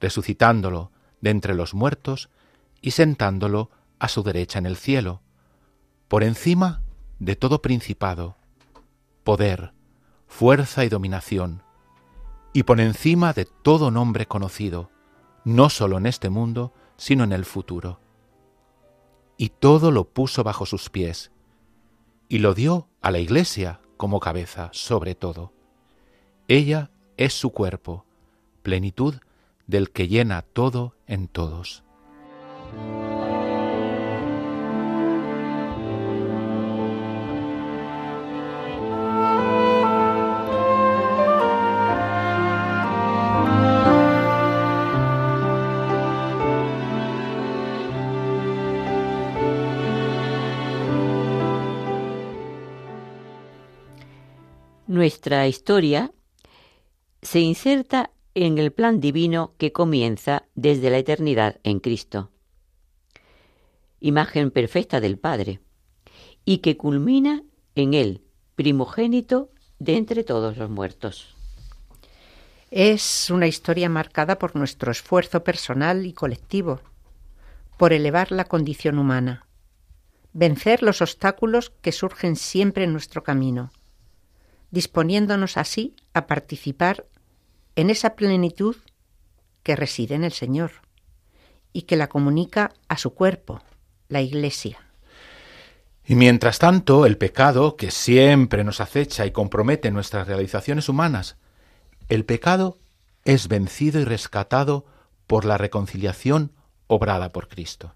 resucitándolo 0.00 0.90
de 1.20 1.30
entre 1.30 1.54
los 1.54 1.74
muertos 1.74 2.30
y 2.80 2.92
sentándolo 2.92 3.70
a 3.98 4.08
su 4.08 4.22
derecha 4.22 4.58
en 4.58 4.66
el 4.66 4.76
cielo, 4.76 5.22
por 6.08 6.22
encima 6.22 6.82
de 7.18 7.36
todo 7.36 7.62
principado, 7.62 8.36
poder, 9.24 9.72
fuerza 10.26 10.84
y 10.84 10.88
dominación, 10.88 11.62
y 12.52 12.64
por 12.64 12.80
encima 12.80 13.32
de 13.32 13.44
todo 13.44 13.90
nombre 13.90 14.26
conocido, 14.26 14.90
no 15.44 15.70
sólo 15.70 15.98
en 15.98 16.06
este 16.06 16.30
mundo, 16.30 16.74
sino 16.96 17.24
en 17.24 17.32
el 17.32 17.44
futuro. 17.44 18.00
Y 19.36 19.50
todo 19.50 19.90
lo 19.90 20.04
puso 20.04 20.42
bajo 20.42 20.66
sus 20.66 20.90
pies, 20.90 21.30
y 22.30 22.38
lo 22.38 22.54
dio 22.54 22.88
a 23.02 23.10
la 23.10 23.18
Iglesia 23.18 23.80
como 23.98 24.20
cabeza 24.20 24.70
sobre 24.72 25.14
todo. 25.14 25.52
Ella 26.48 26.90
es 27.18 27.34
su 27.34 27.50
cuerpo, 27.50 28.06
plenitud 28.62 29.16
del 29.66 29.90
que 29.90 30.08
llena 30.08 30.42
todo 30.42 30.94
en 31.06 31.26
todos. 31.26 31.82
Nuestra 55.00 55.48
historia 55.48 56.12
se 57.22 57.40
inserta 57.40 58.10
en 58.34 58.58
el 58.58 58.70
plan 58.70 59.00
divino 59.00 59.54
que 59.56 59.72
comienza 59.72 60.44
desde 60.54 60.90
la 60.90 60.98
eternidad 60.98 61.58
en 61.62 61.80
Cristo. 61.80 62.32
Imagen 64.00 64.50
perfecta 64.50 65.00
del 65.00 65.18
Padre 65.18 65.60
y 66.44 66.58
que 66.58 66.76
culmina 66.76 67.42
en 67.76 67.94
Él, 67.94 68.24
primogénito 68.56 69.50
de 69.78 69.96
entre 69.96 70.22
todos 70.22 70.58
los 70.58 70.68
muertos. 70.68 71.34
Es 72.70 73.30
una 73.30 73.46
historia 73.46 73.88
marcada 73.88 74.38
por 74.38 74.54
nuestro 74.54 74.92
esfuerzo 74.92 75.42
personal 75.42 76.04
y 76.04 76.12
colectivo, 76.12 76.82
por 77.78 77.94
elevar 77.94 78.32
la 78.32 78.44
condición 78.44 78.98
humana, 78.98 79.46
vencer 80.34 80.82
los 80.82 81.00
obstáculos 81.00 81.70
que 81.80 81.90
surgen 81.90 82.36
siempre 82.36 82.84
en 82.84 82.92
nuestro 82.92 83.22
camino, 83.22 83.72
disponiéndonos 84.70 85.56
así 85.56 85.94
a 86.14 86.26
participar 86.26 87.06
en 87.76 87.90
esa 87.90 88.14
plenitud 88.14 88.76
que 89.62 89.76
reside 89.76 90.14
en 90.14 90.24
el 90.24 90.32
Señor 90.32 90.72
y 91.72 91.82
que 91.82 91.96
la 91.96 92.08
comunica 92.08 92.72
a 92.88 92.96
su 92.96 93.14
cuerpo, 93.14 93.62
la 94.08 94.20
Iglesia. 94.20 94.78
Y 96.04 96.16
mientras 96.16 96.58
tanto, 96.58 97.06
el 97.06 97.16
pecado, 97.16 97.76
que 97.76 97.90
siempre 97.90 98.64
nos 98.64 98.80
acecha 98.80 99.26
y 99.26 99.30
compromete 99.30 99.90
nuestras 99.90 100.26
realizaciones 100.26 100.88
humanas, 100.88 101.36
el 102.08 102.24
pecado 102.24 102.78
es 103.24 103.48
vencido 103.48 104.00
y 104.00 104.04
rescatado 104.04 104.86
por 105.26 105.44
la 105.44 105.58
reconciliación 105.58 106.52
obrada 106.88 107.30
por 107.30 107.46
Cristo. 107.46 107.94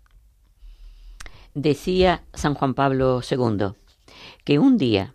Decía 1.55 2.23
San 2.35 2.55
Juan 2.55 2.75
Pablo 2.75 3.21
II 3.29 3.73
que 4.45 4.59
un 4.59 4.79
día, 4.79 5.15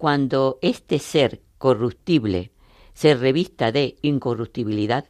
cuando 0.00 0.58
este 0.62 0.98
ser 0.98 1.42
corruptible 1.58 2.52
se 2.94 3.14
revista 3.14 3.70
de 3.70 3.98
incorruptibilidad 4.00 5.04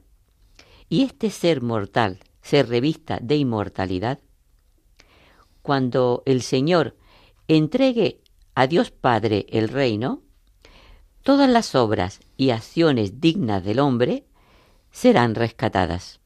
y 0.89 1.05
este 1.05 1.31
ser 1.31 1.63
mortal 1.63 2.19
se 2.43 2.65
revista 2.65 3.21
de 3.23 3.37
inmortalidad, 3.37 4.19
cuando 5.63 6.25
el 6.27 6.43
Señor 6.43 6.97
entregue 7.47 8.21
a 8.57 8.67
Dios 8.67 8.91
Padre 8.91 9.47
el 9.51 9.69
reino, 9.69 10.25
todas 11.23 11.49
las 11.49 11.77
obras 11.77 12.19
y 12.37 12.51
acciones 12.51 13.21
dignas 13.21 13.63
del 13.63 13.79
hombre 13.79 14.25
serán 14.91 15.37
rescatadas. 15.37 16.19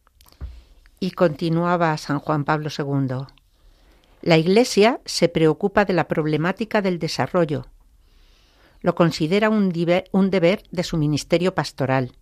Y 1.01 1.11
continuaba 1.11 1.95
San 1.99 2.19
Juan 2.19 2.47
Pablo 2.47 2.71
II. 2.75 3.27
La 4.23 4.39
Iglesia 4.39 5.03
se 5.05 5.29
preocupa 5.29 5.85
de 5.85 5.93
la 5.93 6.09
problemática 6.09 6.81
del 6.81 6.99
desarrollo. 6.99 7.67
Lo 8.85 8.95
considera 8.95 9.49
un, 9.49 9.71
deber 9.73 10.63
de 10.71 10.85
su 10.85 10.99
ministerio 10.99 11.55
pastoral 11.55 12.13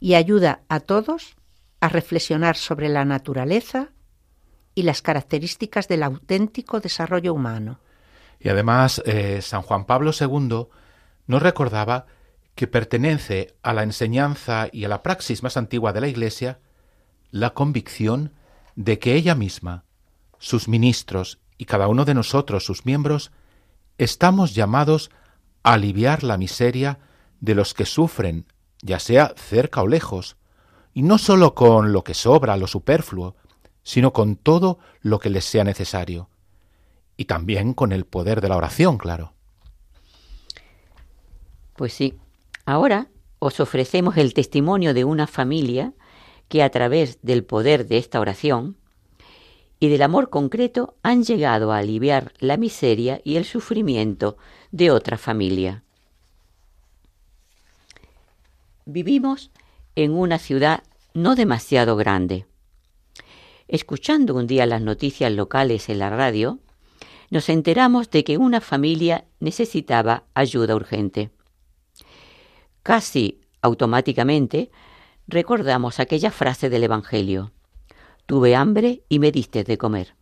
y 0.00 0.14
ayuda 0.14 0.62
a 0.70 0.80
todos 0.80 1.36
a 1.80 1.90
reflexionar 1.90 2.56
sobre 2.56 2.88
la 2.88 3.04
naturaleza 3.04 3.90
y 4.74 4.84
las 4.84 5.02
características 5.02 5.86
del 5.86 6.02
auténtico 6.02 6.80
desarrollo 6.80 7.34
humano. 7.34 7.78
Y 8.40 8.48
además, 8.48 9.02
eh, 9.04 9.42
San 9.42 9.60
Juan 9.60 9.84
Pablo 9.84 10.12
II 10.18 10.68
nos 11.26 11.42
recordaba 11.42 12.06
que 12.54 12.66
pertenece 12.66 13.54
a 13.62 13.74
la 13.74 13.82
enseñanza 13.82 14.68
y 14.72 14.86
a 14.86 14.88
la 14.88 15.02
praxis 15.02 15.42
más 15.42 15.58
antigua 15.58 15.92
de 15.92 16.00
la 16.00 16.08
Iglesia 16.08 16.58
la 17.30 17.52
convicción 17.52 18.32
de 18.76 18.98
que 18.98 19.12
ella 19.12 19.34
misma, 19.34 19.84
sus 20.38 20.68
ministros 20.68 21.38
y 21.58 21.66
cada 21.66 21.86
uno 21.86 22.06
de 22.06 22.14
nosotros, 22.14 22.64
sus 22.64 22.86
miembros, 22.86 23.30
estamos 23.98 24.54
llamados 24.54 25.10
a 25.10 25.25
aliviar 25.72 26.22
la 26.22 26.38
miseria 26.38 27.00
de 27.40 27.56
los 27.56 27.74
que 27.74 27.86
sufren, 27.86 28.46
ya 28.82 29.00
sea 29.00 29.34
cerca 29.36 29.82
o 29.82 29.88
lejos, 29.88 30.36
y 30.94 31.02
no 31.02 31.18
sólo 31.18 31.54
con 31.54 31.92
lo 31.92 32.04
que 32.04 32.14
sobra, 32.14 32.56
lo 32.56 32.68
superfluo, 32.68 33.34
sino 33.82 34.12
con 34.12 34.36
todo 34.36 34.78
lo 35.00 35.18
que 35.18 35.28
les 35.28 35.44
sea 35.44 35.64
necesario, 35.64 36.30
y 37.16 37.24
también 37.24 37.74
con 37.74 37.90
el 37.90 38.04
poder 38.04 38.40
de 38.40 38.48
la 38.48 38.56
oración, 38.56 38.96
claro. 38.96 39.32
Pues 41.74 41.92
sí, 41.92 42.14
ahora 42.64 43.08
os 43.40 43.58
ofrecemos 43.58 44.16
el 44.18 44.34
testimonio 44.34 44.94
de 44.94 45.04
una 45.04 45.26
familia 45.26 45.94
que 46.48 46.62
a 46.62 46.70
través 46.70 47.18
del 47.22 47.44
poder 47.44 47.88
de 47.88 47.98
esta 47.98 48.20
oración 48.20 48.76
y 49.78 49.88
del 49.88 50.02
amor 50.02 50.30
concreto 50.30 50.96
han 51.02 51.22
llegado 51.22 51.72
a 51.72 51.78
aliviar 51.78 52.32
la 52.38 52.56
miseria 52.56 53.20
y 53.24 53.36
el 53.36 53.44
sufrimiento 53.44 54.36
de 54.70 54.90
otra 54.90 55.18
familia. 55.18 55.82
Vivimos 58.86 59.50
en 59.94 60.12
una 60.12 60.38
ciudad 60.38 60.82
no 61.12 61.34
demasiado 61.34 61.96
grande. 61.96 62.46
Escuchando 63.68 64.34
un 64.34 64.46
día 64.46 64.64
las 64.66 64.80
noticias 64.80 65.32
locales 65.32 65.88
en 65.88 65.98
la 65.98 66.10
radio, 66.10 66.60
nos 67.30 67.48
enteramos 67.48 68.10
de 68.10 68.22
que 68.22 68.38
una 68.38 68.60
familia 68.60 69.24
necesitaba 69.40 70.24
ayuda 70.34 70.76
urgente. 70.76 71.30
Casi 72.82 73.40
automáticamente 73.60 74.70
recordamos 75.26 75.98
aquella 75.98 76.30
frase 76.30 76.70
del 76.70 76.84
Evangelio 76.84 77.50
tuve 78.26 78.54
hambre 78.54 79.04
y 79.08 79.18
me 79.18 79.32
diste 79.32 79.64
de 79.64 79.78
comer. 79.78 80.14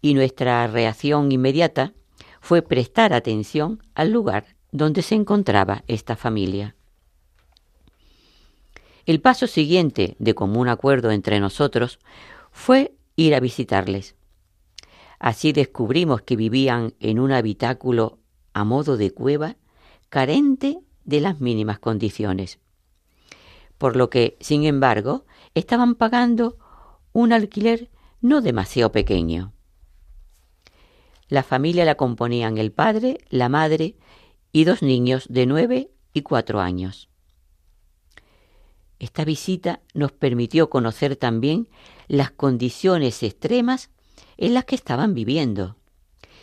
Y 0.00 0.14
nuestra 0.14 0.66
reacción 0.66 1.30
inmediata 1.32 1.92
fue 2.40 2.62
prestar 2.62 3.12
atención 3.12 3.82
al 3.94 4.10
lugar 4.10 4.56
donde 4.70 5.02
se 5.02 5.14
encontraba 5.14 5.84
esta 5.86 6.16
familia. 6.16 6.74
El 9.06 9.20
paso 9.20 9.46
siguiente, 9.46 10.16
de 10.18 10.34
común 10.34 10.68
acuerdo 10.68 11.10
entre 11.10 11.38
nosotros, 11.38 11.98
fue 12.50 12.94
ir 13.16 13.34
a 13.34 13.40
visitarles. 13.40 14.16
Así 15.18 15.52
descubrimos 15.52 16.22
que 16.22 16.36
vivían 16.36 16.94
en 17.00 17.18
un 17.18 17.32
habitáculo 17.32 18.18
a 18.52 18.64
modo 18.64 18.96
de 18.96 19.10
cueva, 19.10 19.56
carente 20.08 20.78
de 21.04 21.20
las 21.20 21.40
mínimas 21.40 21.78
condiciones. 21.78 22.58
Por 23.78 23.96
lo 23.96 24.10
que, 24.10 24.36
sin 24.40 24.64
embargo, 24.64 25.26
estaban 25.54 25.94
pagando 25.94 26.58
un 27.14 27.32
alquiler 27.32 27.90
no 28.20 28.42
demasiado 28.42 28.90
pequeño. 28.90 29.54
La 31.28 31.44
familia 31.44 31.84
la 31.84 31.94
componían 31.94 32.58
el 32.58 32.72
padre, 32.72 33.18
la 33.30 33.48
madre 33.48 33.96
y 34.52 34.64
dos 34.64 34.82
niños 34.82 35.26
de 35.30 35.46
nueve 35.46 35.90
y 36.12 36.22
cuatro 36.22 36.60
años. 36.60 37.08
Esta 38.98 39.24
visita 39.24 39.80
nos 39.94 40.10
permitió 40.10 40.68
conocer 40.68 41.14
también 41.14 41.68
las 42.08 42.32
condiciones 42.32 43.22
extremas 43.22 43.90
en 44.36 44.52
las 44.52 44.64
que 44.64 44.74
estaban 44.74 45.14
viviendo 45.14 45.76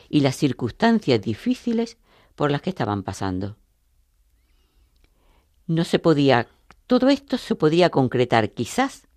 y 0.07 0.21
las 0.21 0.37
circunstancias 0.37 1.21
difíciles 1.21 1.97
por 2.35 2.49
las 2.49 2.61
que 2.61 2.69
estaban 2.69 3.03
pasando. 3.03 3.57
No 5.67 5.83
se 5.83 5.99
podía, 5.99 6.47
todo 6.87 7.09
esto 7.09 7.37
se 7.37 7.55
podía 7.55 7.89
concretar 7.89 8.51
quizás 8.51 9.07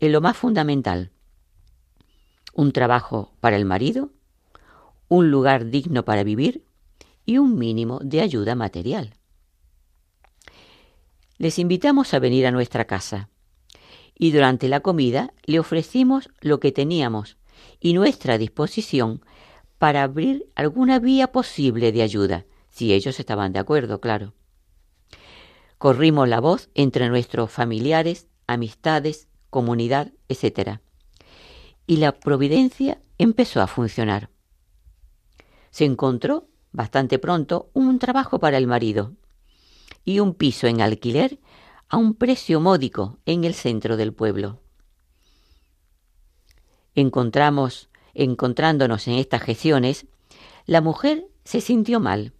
en 0.00 0.12
lo 0.12 0.20
más 0.20 0.36
fundamental. 0.36 1.10
Un 2.54 2.72
trabajo 2.72 3.32
para 3.40 3.56
el 3.56 3.64
marido, 3.64 4.10
un 5.08 5.30
lugar 5.30 5.66
digno 5.70 6.04
para 6.04 6.24
vivir 6.24 6.64
y 7.26 7.38
un 7.38 7.58
mínimo 7.58 8.00
de 8.02 8.22
ayuda 8.22 8.54
material. 8.54 9.14
Les 11.38 11.58
invitamos 11.58 12.12
a 12.12 12.18
venir 12.18 12.46
a 12.46 12.50
nuestra 12.50 12.86
casa 12.86 13.28
y 14.18 14.32
durante 14.32 14.68
la 14.68 14.80
comida 14.80 15.32
le 15.44 15.58
ofrecimos 15.58 16.28
lo 16.40 16.60
que 16.60 16.72
teníamos 16.72 17.36
y 17.78 17.92
nuestra 17.92 18.36
disposición 18.36 19.22
para 19.78 20.02
abrir 20.02 20.46
alguna 20.54 20.98
vía 20.98 21.32
posible 21.32 21.92
de 21.92 22.02
ayuda, 22.02 22.44
si 22.68 22.92
ellos 22.92 23.18
estaban 23.18 23.52
de 23.52 23.58
acuerdo, 23.58 24.00
claro. 24.00 24.34
Corrimos 25.78 26.28
la 26.28 26.40
voz 26.40 26.68
entre 26.74 27.08
nuestros 27.08 27.50
familiares, 27.50 28.28
amistades 28.46 29.29
comunidad, 29.50 30.12
etc. 30.28 30.78
Y 31.86 31.96
la 31.96 32.12
providencia 32.12 33.00
empezó 33.18 33.60
a 33.60 33.66
funcionar. 33.66 34.30
Se 35.70 35.84
encontró 35.84 36.48
bastante 36.72 37.18
pronto 37.18 37.70
un 37.74 37.98
trabajo 37.98 38.38
para 38.38 38.56
el 38.56 38.66
marido 38.66 39.12
y 40.04 40.20
un 40.20 40.34
piso 40.34 40.66
en 40.66 40.80
alquiler 40.80 41.38
a 41.88 41.96
un 41.96 42.14
precio 42.14 42.60
módico 42.60 43.18
en 43.26 43.44
el 43.44 43.54
centro 43.54 43.96
del 43.96 44.14
pueblo. 44.14 44.60
Encontramos, 46.94 47.90
encontrándonos 48.14 49.06
en 49.08 49.14
estas 49.14 49.42
gestiones, 49.42 50.06
la 50.66 50.80
mujer 50.80 51.26
se 51.44 51.60
sintió 51.60 52.00
mal 52.00 52.32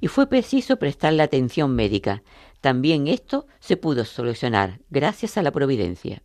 y 0.00 0.08
fue 0.08 0.26
preciso 0.28 0.78
prestarle 0.78 1.22
atención 1.22 1.74
médica. 1.74 2.22
También 2.60 3.06
esto 3.06 3.46
se 3.60 3.76
pudo 3.76 4.04
solucionar 4.04 4.80
gracias 4.90 5.36
a 5.36 5.42
la 5.42 5.52
providencia 5.52 6.22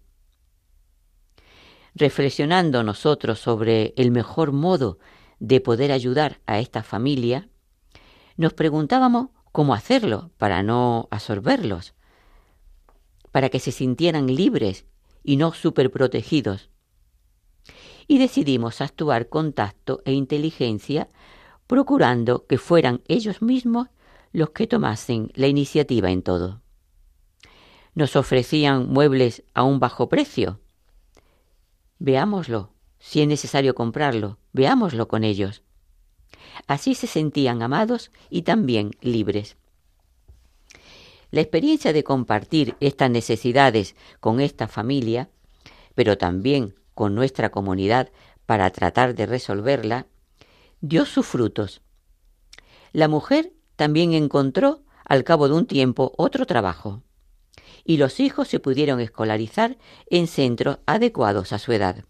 reflexionando 1.95 2.83
nosotros 2.83 3.39
sobre 3.39 3.93
el 3.97 4.11
mejor 4.11 4.51
modo 4.51 4.97
de 5.39 5.59
poder 5.61 5.91
ayudar 5.91 6.39
a 6.45 6.59
esta 6.59 6.83
familia, 6.83 7.49
nos 8.37 8.53
preguntábamos 8.53 9.29
cómo 9.51 9.73
hacerlo 9.73 10.31
para 10.37 10.63
no 10.63 11.07
absorberlos. 11.11 11.93
para 13.31 13.49
que 13.49 13.59
se 13.59 13.71
sintieran 13.71 14.27
libres 14.27 14.85
y 15.23 15.37
no 15.37 15.53
superprotegidos. 15.53 16.69
Y 18.07 18.17
decidimos 18.17 18.81
actuar 18.81 19.29
con 19.29 19.53
tacto 19.53 20.01
e 20.05 20.11
inteligencia, 20.11 21.09
procurando 21.67 22.45
que 22.45 22.57
fueran 22.57 23.01
ellos 23.07 23.41
mismos 23.41 23.87
los 24.33 24.49
que 24.49 24.67
tomasen 24.67 25.31
la 25.33 25.47
iniciativa 25.47 26.11
en 26.11 26.21
todo. 26.21 26.61
Nos 27.93 28.15
ofrecían 28.15 28.89
muebles 28.89 29.43
a 29.53 29.63
un 29.63 29.79
bajo 29.79 30.09
precio. 30.09 30.60
Veámoslo, 32.03 32.73
si 32.97 33.21
es 33.21 33.27
necesario 33.27 33.75
comprarlo, 33.75 34.39
veámoslo 34.53 35.07
con 35.07 35.23
ellos. 35.23 35.61
Así 36.65 36.95
se 36.95 37.05
sentían 37.05 37.61
amados 37.61 38.09
y 38.31 38.41
también 38.41 38.95
libres. 39.01 39.55
La 41.29 41.41
experiencia 41.41 41.93
de 41.93 42.03
compartir 42.03 42.75
estas 42.79 43.11
necesidades 43.11 43.95
con 44.19 44.39
esta 44.39 44.67
familia, 44.67 45.29
pero 45.93 46.17
también 46.17 46.73
con 46.95 47.13
nuestra 47.13 47.51
comunidad 47.51 48.09
para 48.47 48.71
tratar 48.71 49.13
de 49.13 49.27
resolverla, 49.27 50.07
dio 50.79 51.05
sus 51.05 51.27
frutos. 51.27 51.83
La 52.93 53.09
mujer 53.09 53.53
también 53.75 54.13
encontró, 54.13 54.81
al 55.05 55.23
cabo 55.23 55.47
de 55.47 55.53
un 55.53 55.67
tiempo, 55.67 56.13
otro 56.17 56.47
trabajo, 56.47 57.03
y 57.83 57.97
los 57.97 58.19
hijos 58.19 58.47
se 58.47 58.59
pudieron 58.59 58.99
escolarizar 58.99 59.77
en 60.09 60.27
centros 60.27 60.79
adecuados 60.85 61.53
a 61.53 61.59
su 61.59 61.71
edad. 61.71 62.03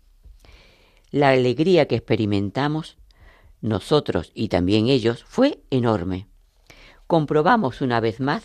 La 1.10 1.30
alegría 1.30 1.88
que 1.88 1.96
experimentamos, 1.96 2.98
nosotros 3.62 4.32
y 4.34 4.48
también 4.48 4.88
ellos, 4.88 5.24
fue 5.24 5.62
enorme. 5.70 6.28
Comprobamos 7.08 7.82
una 7.82 8.00
vez 8.00 8.20
más 8.20 8.44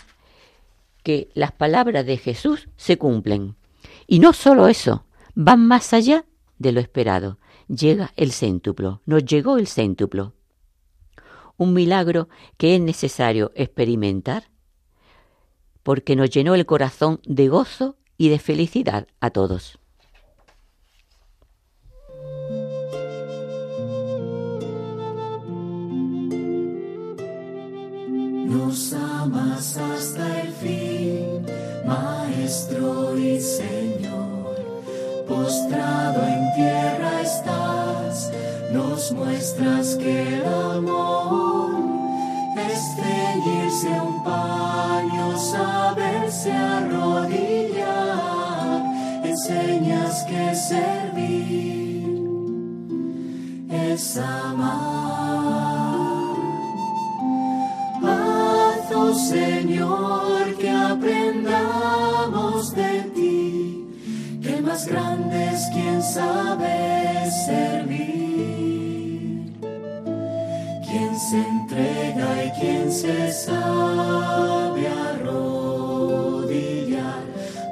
que 1.03 1.29
las 1.35 1.53
palabras 1.53 2.05
de 2.07 2.17
Jesús 2.17 2.69
se 2.77 2.99
cumplen. 2.99 3.57
Y 4.07 4.19
no 4.19 4.33
solo 4.33 4.67
eso, 4.69 5.07
van 5.35 5.67
más 5.67 5.93
allá 5.93 6.25
de 6.59 6.73
lo 6.73 6.81
esperado. 6.81 7.39
Llega 7.69 8.12
el 8.17 8.33
céntuplo, 8.33 9.01
nos 9.07 9.25
llegó 9.25 9.59
el 9.59 9.69
céntuplo 9.69 10.35
un 11.57 11.73
milagro 11.73 12.29
que 12.57 12.75
es 12.75 12.81
necesario 12.81 13.53
experimentar 13.55 14.45
porque 15.87 16.16
nos 16.16 16.31
llenó 16.31 16.57
el 16.57 16.66
corazón 16.66 17.20
de 17.25 17.46
gozo 17.46 17.94
y 18.18 18.29
de 18.29 18.40
felicidad 18.40 19.07
a 19.20 19.31
todos. 19.31 19.79
Nos 28.49 28.92
amas 28.94 29.77
hasta 29.77 30.40
el 30.42 30.53
fin, 30.55 31.46
Maestro 31.87 33.16
y 33.16 33.40
Señor, 33.40 34.57
postrado 35.29 36.20
en 36.27 36.55
tierra 36.57 37.20
estás, 37.22 38.33
nos 38.72 39.12
muestras 39.12 39.94
que 39.94 40.38
el 40.38 40.44
amor 40.46 41.56
es 42.99 43.85
un 43.85 44.25
paño, 44.25 45.39
saberse 45.39 46.53
arrodillar, 46.53 47.85
enseñas 49.25 50.25
que 50.25 50.55
servir 50.55 52.27
es 53.71 54.19
amar. 54.19 54.77
Haz, 58.03 58.93
oh 58.95 59.15
Señor, 59.15 60.55
que 60.59 60.71
aprendamos 60.71 62.75
de 62.75 63.03
ti, 63.15 63.87
que 64.43 64.61
más 64.63 64.87
grande 64.87 65.53
es 65.55 65.67
quien 65.73 66.03
sabe 66.03 67.31
servir. 67.47 68.26
Se 71.31 71.39
entrega 71.39 72.45
y 72.45 72.51
quien 72.61 72.93
se 72.93 73.33
sabe 73.33 74.87
arrodillar, 74.87 76.05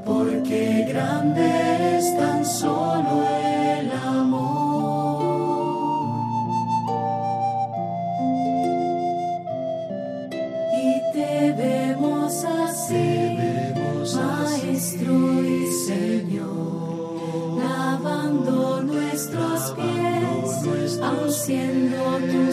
porque 0.05 0.87
grande 0.88 1.99
es 1.99 2.17
tan 2.19 2.45
solo 2.45 3.23
el 3.25 3.93
amor. 3.93 5.23
Y 10.73 11.12
te 11.12 11.53
vemos 11.53 12.45
así, 12.45 13.38
Maestro 14.17 15.14
y 15.45 15.67
Señor, 15.87 17.62
lavando 17.62 18.83
nuestros 18.83 19.61
pies, 19.77 20.99
aun 21.01 21.31
siendo 21.31 22.03
tus 22.19 22.35
criaturas 22.35 22.43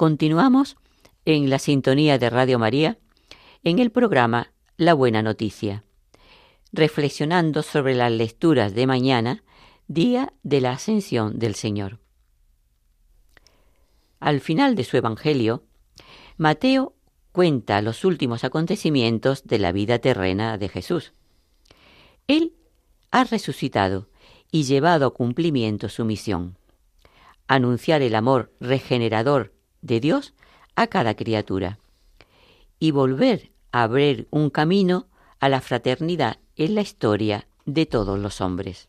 Continuamos 0.00 0.78
en 1.26 1.50
la 1.50 1.58
sintonía 1.58 2.16
de 2.16 2.30
Radio 2.30 2.58
María 2.58 2.96
en 3.64 3.78
el 3.80 3.90
programa 3.90 4.50
La 4.78 4.94
Buena 4.94 5.20
Noticia 5.20 5.84
reflexionando 6.72 7.62
sobre 7.62 7.94
las 7.94 8.10
lecturas 8.10 8.72
de 8.72 8.86
mañana, 8.86 9.44
día 9.88 10.32
de 10.42 10.62
la 10.62 10.70
ascensión 10.70 11.38
del 11.38 11.54
Señor. 11.54 11.98
Al 14.20 14.40
final 14.40 14.74
de 14.74 14.84
su 14.84 14.96
Evangelio, 14.96 15.64
Mateo 16.38 16.94
cuenta 17.32 17.82
los 17.82 18.02
últimos 18.06 18.42
acontecimientos 18.42 19.44
de 19.44 19.58
la 19.58 19.70
vida 19.70 19.98
terrena 19.98 20.56
de 20.56 20.70
Jesús. 20.70 21.12
Él 22.26 22.54
ha 23.10 23.24
resucitado 23.24 24.08
y 24.50 24.62
llevado 24.62 25.08
a 25.08 25.12
cumplimiento 25.12 25.90
su 25.90 26.06
misión, 26.06 26.56
anunciar 27.48 28.00
el 28.00 28.14
amor 28.14 28.54
regenerador 28.60 29.59
de 29.82 30.00
Dios 30.00 30.34
a 30.76 30.86
cada 30.86 31.14
criatura 31.14 31.78
y 32.78 32.90
volver 32.90 33.52
a 33.72 33.82
abrir 33.82 34.28
un 34.30 34.50
camino 34.50 35.08
a 35.38 35.48
la 35.48 35.60
fraternidad 35.60 36.38
en 36.56 36.74
la 36.74 36.80
historia 36.80 37.46
de 37.64 37.86
todos 37.86 38.18
los 38.18 38.40
hombres. 38.40 38.88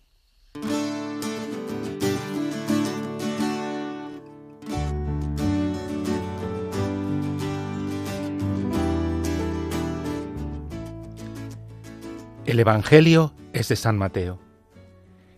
El 12.45 12.59
Evangelio 12.59 13.33
es 13.53 13.69
de 13.69 13.77
San 13.77 13.97
Mateo. 13.97 14.39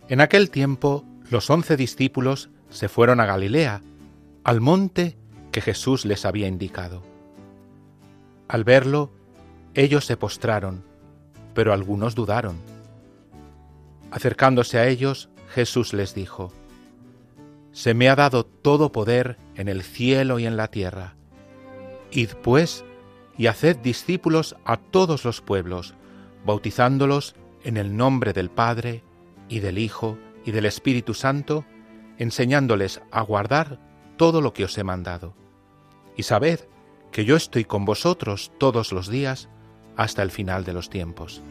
En 0.08 0.20
aquel 0.20 0.50
tiempo 0.50 1.04
los 1.30 1.48
once 1.48 1.76
discípulos 1.76 2.50
se 2.70 2.88
fueron 2.88 3.20
a 3.20 3.26
Galilea, 3.26 3.82
al 4.42 4.60
monte 4.60 5.16
que 5.54 5.62
Jesús 5.62 6.04
les 6.04 6.26
había 6.26 6.48
indicado. 6.48 7.02
Al 8.48 8.64
verlo, 8.64 9.10
ellos 9.72 10.04
se 10.04 10.18
postraron 10.18 10.84
pero 11.54 11.72
algunos 11.72 12.14
dudaron. 12.14 12.56
Acercándose 14.10 14.78
a 14.78 14.86
ellos, 14.86 15.30
Jesús 15.48 15.94
les 15.94 16.14
dijo, 16.14 16.52
Se 17.72 17.94
me 17.94 18.08
ha 18.08 18.16
dado 18.16 18.44
todo 18.44 18.92
poder 18.92 19.38
en 19.54 19.68
el 19.68 19.82
cielo 19.82 20.38
y 20.38 20.46
en 20.46 20.56
la 20.56 20.68
tierra. 20.68 21.14
Id 22.10 22.30
pues 22.42 22.84
y 23.38 23.46
haced 23.46 23.78
discípulos 23.78 24.56
a 24.64 24.76
todos 24.76 25.24
los 25.24 25.40
pueblos, 25.40 25.94
bautizándolos 26.44 27.34
en 27.64 27.76
el 27.76 27.96
nombre 27.96 28.32
del 28.32 28.50
Padre, 28.50 29.02
y 29.48 29.60
del 29.60 29.78
Hijo, 29.78 30.18
y 30.44 30.52
del 30.52 30.66
Espíritu 30.66 31.14
Santo, 31.14 31.64
enseñándoles 32.18 33.00
a 33.10 33.22
guardar 33.22 33.78
todo 34.16 34.40
lo 34.40 34.52
que 34.52 34.64
os 34.64 34.76
he 34.78 34.84
mandado. 34.84 35.34
Y 36.16 36.22
sabed 36.22 36.60
que 37.10 37.24
yo 37.24 37.36
estoy 37.36 37.64
con 37.64 37.84
vosotros 37.84 38.52
todos 38.58 38.92
los 38.92 39.08
días 39.08 39.48
hasta 39.96 40.22
el 40.22 40.30
final 40.30 40.64
de 40.64 40.72
los 40.72 40.90
tiempos. 40.90 41.42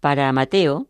Para 0.00 0.32
Mateo, 0.32 0.86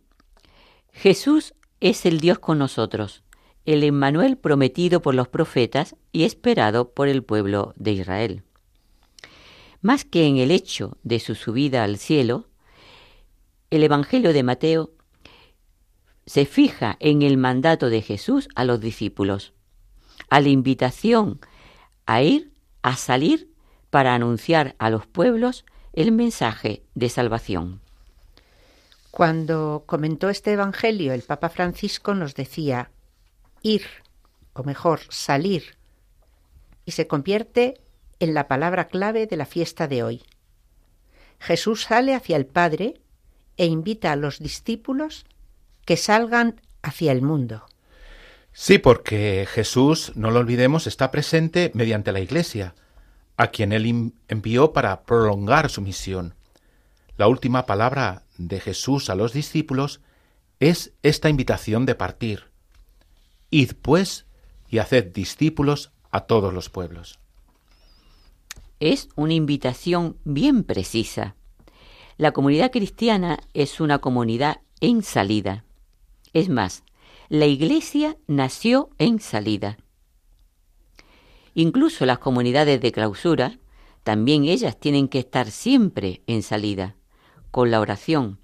Jesús 0.93 1.55
es 1.81 2.07
el 2.07 2.21
Dios 2.21 2.39
con 2.39 2.59
nosotros, 2.59 3.25
el 3.73 3.85
Emmanuel 3.85 4.37
prometido 4.37 5.01
por 5.01 5.15
los 5.15 5.29
profetas 5.29 5.95
y 6.11 6.25
esperado 6.25 6.91
por 6.91 7.07
el 7.07 7.23
pueblo 7.23 7.73
de 7.77 7.93
Israel. 7.93 8.43
Más 9.81 10.05
que 10.05 10.27
en 10.27 10.39
el 10.39 10.51
hecho 10.51 10.99
de 11.05 11.21
su 11.21 11.37
subida 11.37 11.85
al 11.85 11.97
cielo, 11.97 12.49
el 13.71 13.85
Evangelio 13.85 14.33
de 14.33 14.43
Mateo 14.43 14.91
se 16.27 16.47
fija 16.47 16.97
en 16.99 17.23
el 17.23 17.37
mandato 17.37 17.91
de 17.91 18.03
Jesús 18.03 18.49
a 18.57 18.65
los 18.65 18.81
discípulos, 18.81 19.53
a 20.29 20.41
la 20.41 20.49
invitación 20.49 21.39
a 22.07 22.23
ir, 22.23 22.53
a 22.83 22.97
salir 22.97 23.53
para 23.91 24.17
anunciar 24.17 24.75
a 24.81 24.91
los 24.91 25.07
pueblos 25.07 25.65
el 25.93 26.11
mensaje 26.11 26.83
de 26.97 27.09
salvación. 27.09 27.81
Cuando 29.13 29.85
comentó 29.87 30.29
este 30.29 30.53
Evangelio, 30.53 31.13
el 31.13 31.23
Papa 31.23 31.51
Francisco 31.51 32.15
nos 32.15 32.35
decía 32.35 32.91
ir, 33.63 33.83
o 34.53 34.63
mejor, 34.63 35.01
salir, 35.09 35.77
y 36.85 36.93
se 36.93 37.07
convierte 37.07 37.81
en 38.19 38.35
la 38.35 38.49
palabra 38.49 38.89
clave 38.89 39.27
de 39.27 39.37
la 39.37 39.47
fiesta 39.47 39.89
de 39.89 40.03
hoy. 40.03 40.23
Jesús 41.39 41.83
sale 41.83 42.15
hacia 42.15 42.37
el 42.37 42.47
Padre 42.47 43.01
e 43.57 43.67
invita 43.67 44.13
a 44.13 44.17
los 44.17 44.39
discípulos 44.39 45.25
que 45.85 45.97
salgan 45.97 46.61
hacia 46.83 47.13
el 47.13 47.23
mundo. 47.23 47.67
Sí, 48.53 48.79
porque 48.79 49.47
Jesús, 49.51 50.13
no 50.17 50.31
lo 50.31 50.41
olvidemos, 50.41 50.87
está 50.87 51.11
presente 51.11 51.71
mediante 51.75 52.13
la 52.13 52.21
Iglesia, 52.21 52.75
a 53.37 53.49
quien 53.49 53.73
él 53.73 54.13
envió 54.29 54.73
para 54.73 55.03
prolongar 55.03 55.71
su 55.71 55.81
misión. 55.81 56.35
La 57.17 57.29
última 57.29 57.65
palabra 57.65 58.25
de 58.39 58.61
Jesús 58.61 59.09
a 59.09 59.15
los 59.15 59.33
discípulos 59.33 60.01
es 60.59 60.93
esta 61.03 61.29
invitación 61.29 61.87
de 61.87 61.95
partir. 61.95 62.50
Id 63.51 63.73
pues 63.83 64.27
y 64.69 64.79
haced 64.79 65.13
discípulos 65.13 65.93
a 66.11 66.21
todos 66.23 66.55
los 66.55 66.71
pueblos. 66.71 67.19
Es 68.79 69.09
una 69.17 69.35
invitación 69.35 70.17
bien 70.25 70.65
precisa. 70.65 71.35
La 72.17 72.33
comunidad 72.33 72.71
cristiana 72.71 73.41
es 73.53 73.81
una 73.81 73.99
comunidad 73.99 74.61
en 74.81 75.03
salida. 75.03 75.65
Es 76.33 76.49
más, 76.49 76.85
la 77.29 77.47
Iglesia 77.47 78.17
nació 78.27 78.91
en 78.99 79.21
salida. 79.21 79.79
Incluso 81.55 82.07
las 82.07 82.19
comunidades 82.19 82.81
de 82.81 82.93
clausura, 82.93 83.59
también 84.03 84.45
ellas 84.45 84.79
tienen 84.79 85.09
que 85.09 85.19
estar 85.19 85.51
siempre 85.51 86.23
en 86.27 86.43
salida 86.43 86.97
con 87.51 87.71
la 87.71 87.81
oración, 87.81 88.39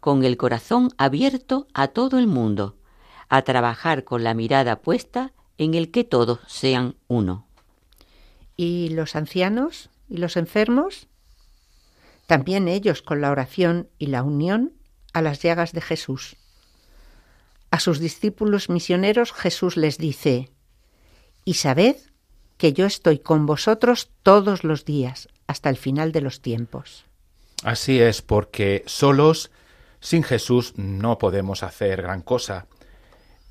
con 0.00 0.24
el 0.24 0.36
corazón 0.36 0.90
abierto 0.98 1.66
a 1.74 1.88
todo 1.88 2.18
el 2.18 2.26
mundo, 2.26 2.76
a 3.28 3.42
trabajar 3.42 4.04
con 4.04 4.24
la 4.24 4.34
mirada 4.34 4.80
puesta 4.80 5.32
en 5.58 5.74
el 5.74 5.90
que 5.90 6.04
todos 6.04 6.40
sean 6.46 6.96
uno. 7.08 7.46
¿Y 8.56 8.90
los 8.90 9.16
ancianos 9.16 9.90
y 10.08 10.18
los 10.18 10.36
enfermos? 10.36 11.08
También 12.26 12.68
ellos 12.68 13.02
con 13.02 13.20
la 13.20 13.30
oración 13.30 13.88
y 13.98 14.06
la 14.06 14.22
unión 14.22 14.72
a 15.12 15.22
las 15.22 15.42
llagas 15.42 15.72
de 15.72 15.80
Jesús. 15.80 16.36
A 17.70 17.80
sus 17.80 17.98
discípulos 17.98 18.68
misioneros 18.68 19.32
Jesús 19.32 19.76
les 19.76 19.98
dice, 19.98 20.50
y 21.44 21.54
sabed 21.54 21.96
que 22.56 22.72
yo 22.72 22.86
estoy 22.86 23.18
con 23.18 23.46
vosotros 23.46 24.10
todos 24.22 24.64
los 24.64 24.84
días 24.84 25.28
hasta 25.46 25.68
el 25.70 25.76
final 25.76 26.12
de 26.12 26.20
los 26.20 26.40
tiempos. 26.40 27.04
Así 27.62 28.00
es, 28.00 28.22
porque 28.22 28.82
solos, 28.86 29.50
sin 30.00 30.22
Jesús, 30.22 30.74
no 30.76 31.18
podemos 31.18 31.62
hacer 31.62 32.02
gran 32.02 32.22
cosa. 32.22 32.66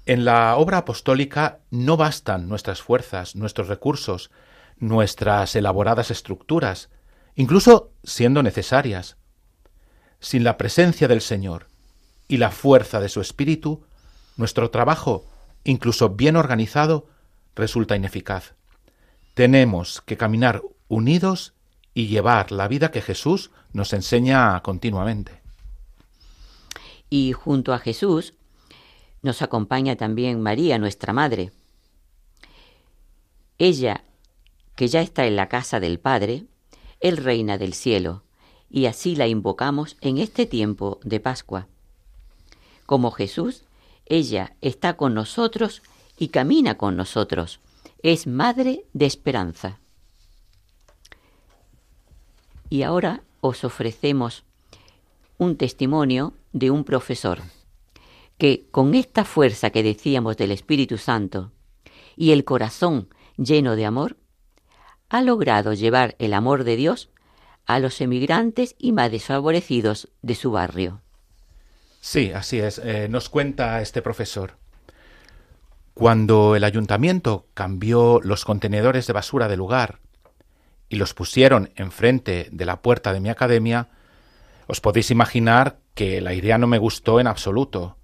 En 0.06 0.24
la 0.24 0.56
obra 0.58 0.80
apostólica 0.80 1.60
no 1.72 1.98
bastan 1.98 2.48
nuestras 2.48 2.82
fuerzas, 2.82 3.36
nuestros 3.36 3.68
recursos, 3.68 4.30
nuestras 4.78 5.56
elaboradas 5.56 6.12
estructuras, 6.12 6.90
incluso 7.36 7.92
siendo 8.04 8.44
necesarias. 8.44 9.18
Sin 10.20 10.44
la 10.44 10.58
presencia 10.58 11.08
del 11.08 11.22
Señor 11.22 11.70
y 12.28 12.38
la 12.38 12.52
fuerza 12.52 13.00
de 13.00 13.10
su 13.10 13.20
Espíritu, 13.20 13.84
nuestro 14.38 14.70
trabajo, 14.70 15.26
incluso 15.64 16.10
bien 16.10 16.36
organizado, 16.36 17.08
resulta 17.56 17.96
ineficaz. 17.96 18.54
Tenemos 19.34 20.02
que 20.02 20.18
caminar 20.18 20.62
unidos 20.88 21.54
y 21.96 22.08
llevar 22.08 22.52
la 22.52 22.68
vida 22.68 22.92
que 22.92 23.02
Jesús 23.02 23.50
nos 23.74 23.92
enseña 23.94 24.62
continuamente. 24.62 25.42
Y 27.10 27.34
junto 27.34 27.74
a 27.74 27.80
Jesús 27.80 28.34
nos 29.26 29.42
acompaña 29.42 29.96
también 29.96 30.40
María, 30.40 30.78
nuestra 30.78 31.12
Madre. 31.12 31.52
Ella, 33.58 34.04
que 34.76 34.88
ya 34.88 35.02
está 35.02 35.26
en 35.26 35.36
la 35.36 35.50
casa 35.50 35.80
del 35.80 36.00
Padre, 36.00 36.46
es 37.00 37.22
reina 37.22 37.58
del 37.58 37.74
cielo, 37.74 38.22
y 38.70 38.86
así 38.86 39.16
la 39.16 39.28
invocamos 39.28 39.98
en 40.02 40.20
este 40.20 40.46
tiempo 40.46 41.00
de 41.04 41.20
Pascua. 41.20 41.68
Como 42.86 43.10
Jesús, 43.10 43.64
ella 44.06 44.56
está 44.62 44.96
con 44.96 45.16
nosotros 45.16 45.82
y 46.20 46.28
camina 46.28 46.78
con 46.78 46.96
nosotros. 46.96 47.60
Es 48.04 48.28
Madre 48.28 48.86
de 48.94 49.08
Esperanza. 49.08 49.80
Y 52.70 52.84
ahora 52.84 53.24
os 53.42 53.64
ofrecemos 53.64 54.44
un 55.40 55.58
testimonio 55.58 56.34
de 56.54 56.70
un 56.70 56.84
profesor 56.84 57.42
que 58.38 58.68
con 58.72 58.96
esta 58.96 59.24
fuerza 59.26 59.70
que 59.70 59.84
decíamos 59.84 60.38
del 60.38 60.52
Espíritu 60.52 60.98
Santo 60.98 61.52
y 62.16 62.32
el 62.32 62.44
corazón 62.44 63.10
lleno 63.38 63.76
de 63.76 63.86
amor, 63.86 64.18
ha 65.10 65.22
logrado 65.22 65.74
llevar 65.74 66.16
el 66.20 66.34
amor 66.34 66.64
de 66.64 66.76
Dios 66.76 67.10
a 67.66 67.80
los 67.80 68.02
emigrantes 68.02 68.76
y 68.78 68.92
más 68.92 69.12
desfavorecidos 69.12 70.10
de 70.22 70.36
su 70.36 70.52
barrio. 70.52 71.02
Sí, 72.00 72.32
así 72.34 72.60
es. 72.60 72.80
Eh, 72.80 73.08
nos 73.10 73.30
cuenta 73.30 73.82
este 73.82 74.02
profesor. 74.02 74.58
Cuando 75.94 76.56
el 76.56 76.64
ayuntamiento 76.64 77.48
cambió 77.54 78.20
los 78.22 78.46
contenedores 78.46 79.08
de 79.08 79.14
basura 79.14 79.48
de 79.48 79.58
lugar 79.58 80.00
y 80.90 80.98
los 80.98 81.14
pusieron 81.14 81.72
enfrente 81.76 82.50
de 82.52 82.66
la 82.66 82.82
puerta 82.82 83.14
de 83.14 83.22
mi 83.22 83.30
academia, 83.30 83.90
os 84.68 84.82
podéis 84.82 85.10
imaginar 85.10 85.80
que 85.94 86.22
la 86.22 86.34
idea 86.34 86.58
no 86.58 86.68
me 86.68 86.78
gustó 86.78 87.20
en 87.20 87.28
absoluto, 87.28 87.98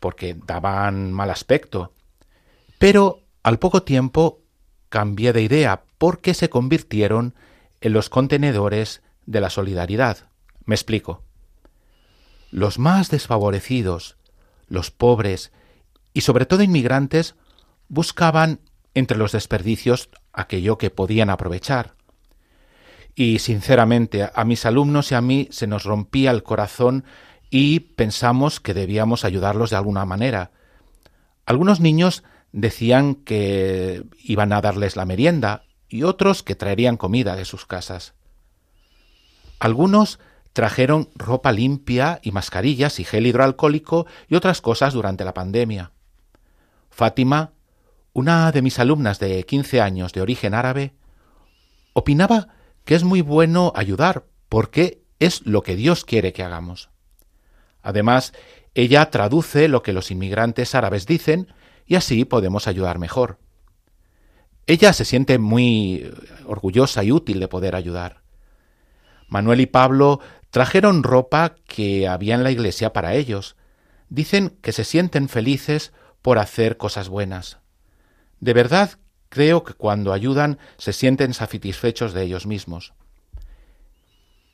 porque 0.00 0.36
daban 0.46 1.12
mal 1.12 1.30
aspecto. 1.30 1.92
Pero 2.78 3.20
al 3.42 3.58
poco 3.58 3.82
tiempo 3.82 4.40
cambié 4.88 5.32
de 5.32 5.42
idea 5.42 5.82
porque 5.98 6.34
se 6.34 6.48
convirtieron 6.48 7.34
en 7.80 7.92
los 7.92 8.08
contenedores 8.08 9.02
de 9.26 9.40
la 9.40 9.50
solidaridad. 9.50 10.28
Me 10.64 10.74
explico. 10.74 11.22
Los 12.50 12.78
más 12.78 13.10
desfavorecidos, 13.10 14.16
los 14.68 14.90
pobres 14.90 15.52
y 16.14 16.22
sobre 16.22 16.46
todo 16.46 16.62
inmigrantes 16.62 17.34
buscaban 17.88 18.60
entre 18.94 19.18
los 19.18 19.32
desperdicios 19.32 20.08
aquello 20.32 20.78
que 20.78 20.90
podían 20.90 21.30
aprovechar 21.30 21.98
y 23.18 23.40
sinceramente 23.40 24.30
a 24.32 24.44
mis 24.44 24.64
alumnos 24.64 25.10
y 25.10 25.16
a 25.16 25.20
mí 25.20 25.48
se 25.50 25.66
nos 25.66 25.82
rompía 25.82 26.30
el 26.30 26.44
corazón 26.44 27.04
y 27.50 27.80
pensamos 27.80 28.60
que 28.60 28.74
debíamos 28.74 29.24
ayudarlos 29.24 29.70
de 29.70 29.76
alguna 29.76 30.04
manera. 30.04 30.50
Algunos 31.46 31.80
niños 31.80 32.24
decían 32.52 33.14
que 33.14 34.04
iban 34.22 34.52
a 34.52 34.60
darles 34.60 34.96
la 34.96 35.06
merienda 35.06 35.62
y 35.88 36.02
otros 36.02 36.42
que 36.42 36.54
traerían 36.54 36.96
comida 36.96 37.36
de 37.36 37.44
sus 37.44 37.66
casas. 37.66 38.14
Algunos 39.58 40.18
trajeron 40.52 41.08
ropa 41.14 41.52
limpia 41.52 42.20
y 42.22 42.32
mascarillas 42.32 43.00
y 43.00 43.04
gel 43.04 43.26
hidroalcohólico 43.26 44.06
y 44.28 44.34
otras 44.34 44.60
cosas 44.60 44.92
durante 44.92 45.24
la 45.24 45.34
pandemia. 45.34 45.92
Fátima, 46.90 47.52
una 48.12 48.50
de 48.52 48.62
mis 48.62 48.78
alumnas 48.78 49.18
de 49.18 49.44
quince 49.44 49.80
años 49.80 50.12
de 50.12 50.20
origen 50.20 50.54
árabe, 50.54 50.94
opinaba 51.92 52.48
que 52.84 52.94
es 52.94 53.04
muy 53.04 53.20
bueno 53.20 53.72
ayudar, 53.76 54.24
porque 54.48 55.02
es 55.18 55.46
lo 55.46 55.62
que 55.62 55.76
Dios 55.76 56.04
quiere 56.04 56.32
que 56.32 56.42
hagamos. 56.42 56.90
Además, 57.82 58.32
ella 58.74 59.10
traduce 59.10 59.68
lo 59.68 59.82
que 59.82 59.92
los 59.92 60.10
inmigrantes 60.10 60.74
árabes 60.74 61.06
dicen 61.06 61.52
y 61.86 61.96
así 61.96 62.24
podemos 62.24 62.66
ayudar 62.66 62.98
mejor. 62.98 63.38
Ella 64.66 64.92
se 64.92 65.04
siente 65.04 65.38
muy 65.38 66.12
orgullosa 66.46 67.02
y 67.02 67.10
útil 67.10 67.40
de 67.40 67.48
poder 67.48 67.74
ayudar. 67.74 68.20
Manuel 69.28 69.60
y 69.60 69.66
Pablo 69.66 70.20
trajeron 70.50 71.02
ropa 71.02 71.56
que 71.66 72.06
había 72.06 72.34
en 72.34 72.42
la 72.42 72.50
iglesia 72.50 72.92
para 72.92 73.14
ellos. 73.14 73.56
Dicen 74.10 74.58
que 74.62 74.72
se 74.72 74.84
sienten 74.84 75.28
felices 75.28 75.92
por 76.22 76.38
hacer 76.38 76.76
cosas 76.76 77.08
buenas. 77.08 77.58
De 78.40 78.52
verdad 78.52 78.98
creo 79.28 79.64
que 79.64 79.74
cuando 79.74 80.12
ayudan 80.12 80.58
se 80.76 80.92
sienten 80.92 81.34
satisfechos 81.34 82.12
de 82.12 82.22
ellos 82.22 82.46
mismos. 82.46 82.92